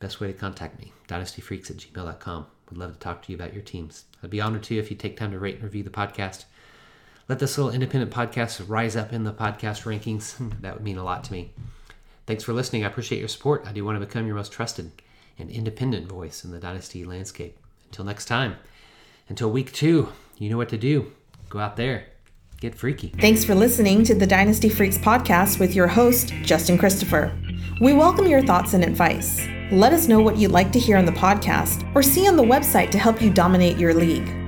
Best 0.00 0.20
way 0.20 0.28
to 0.28 0.32
contact 0.32 0.78
me, 0.78 0.92
dynastyfreaks 1.08 1.70
at 1.70 1.76
gmail.com. 1.78 2.46
Would 2.68 2.78
love 2.78 2.92
to 2.92 2.98
talk 2.98 3.22
to 3.22 3.32
you 3.32 3.36
about 3.36 3.52
your 3.52 3.62
teams. 3.62 4.04
I'd 4.22 4.30
be 4.30 4.40
honored 4.40 4.62
too 4.62 4.78
if 4.78 4.90
you 4.90 4.96
take 4.96 5.16
time 5.16 5.32
to 5.32 5.38
rate 5.38 5.56
and 5.56 5.64
review 5.64 5.82
the 5.82 5.90
podcast. 5.90 6.44
Let 7.28 7.38
this 7.38 7.58
little 7.58 7.72
independent 7.72 8.10
podcast 8.10 8.64
rise 8.66 8.96
up 8.96 9.12
in 9.12 9.24
the 9.24 9.32
podcast 9.32 9.82
rankings. 9.84 10.36
that 10.62 10.74
would 10.74 10.84
mean 10.84 10.98
a 10.98 11.04
lot 11.04 11.24
to 11.24 11.32
me. 11.32 11.52
Thanks 12.26 12.44
for 12.44 12.52
listening. 12.52 12.84
I 12.84 12.88
appreciate 12.88 13.18
your 13.18 13.28
support. 13.28 13.64
I 13.66 13.72
do 13.72 13.84
want 13.84 14.00
to 14.00 14.06
become 14.06 14.26
your 14.26 14.36
most 14.36 14.52
trusted 14.52 14.90
and 15.38 15.50
independent 15.50 16.08
voice 16.08 16.44
in 16.44 16.50
the 16.50 16.58
Dynasty 16.58 17.04
landscape. 17.04 17.58
Until 17.90 18.04
next 18.04 18.26
time 18.26 18.56
until 19.28 19.50
week 19.50 19.72
two, 19.72 20.08
you 20.38 20.50
know 20.50 20.56
what 20.56 20.68
to 20.70 20.78
do. 20.78 21.12
Go 21.48 21.58
out 21.58 21.76
there, 21.76 22.06
get 22.60 22.74
freaky. 22.74 23.12
Thanks 23.20 23.44
for 23.44 23.54
listening 23.54 24.04
to 24.04 24.14
the 24.14 24.26
Dynasty 24.26 24.68
Freaks 24.68 24.98
podcast 24.98 25.58
with 25.58 25.74
your 25.74 25.86
host, 25.86 26.32
Justin 26.42 26.78
Christopher. 26.78 27.36
We 27.80 27.92
welcome 27.92 28.26
your 28.26 28.42
thoughts 28.42 28.74
and 28.74 28.84
advice. 28.84 29.46
Let 29.70 29.92
us 29.92 30.08
know 30.08 30.20
what 30.20 30.36
you'd 30.36 30.50
like 30.50 30.72
to 30.72 30.78
hear 30.78 30.96
on 30.96 31.04
the 31.04 31.12
podcast 31.12 31.94
or 31.94 32.02
see 32.02 32.26
on 32.26 32.36
the 32.36 32.42
website 32.42 32.90
to 32.90 32.98
help 32.98 33.20
you 33.20 33.30
dominate 33.30 33.76
your 33.76 33.94
league. 33.94 34.47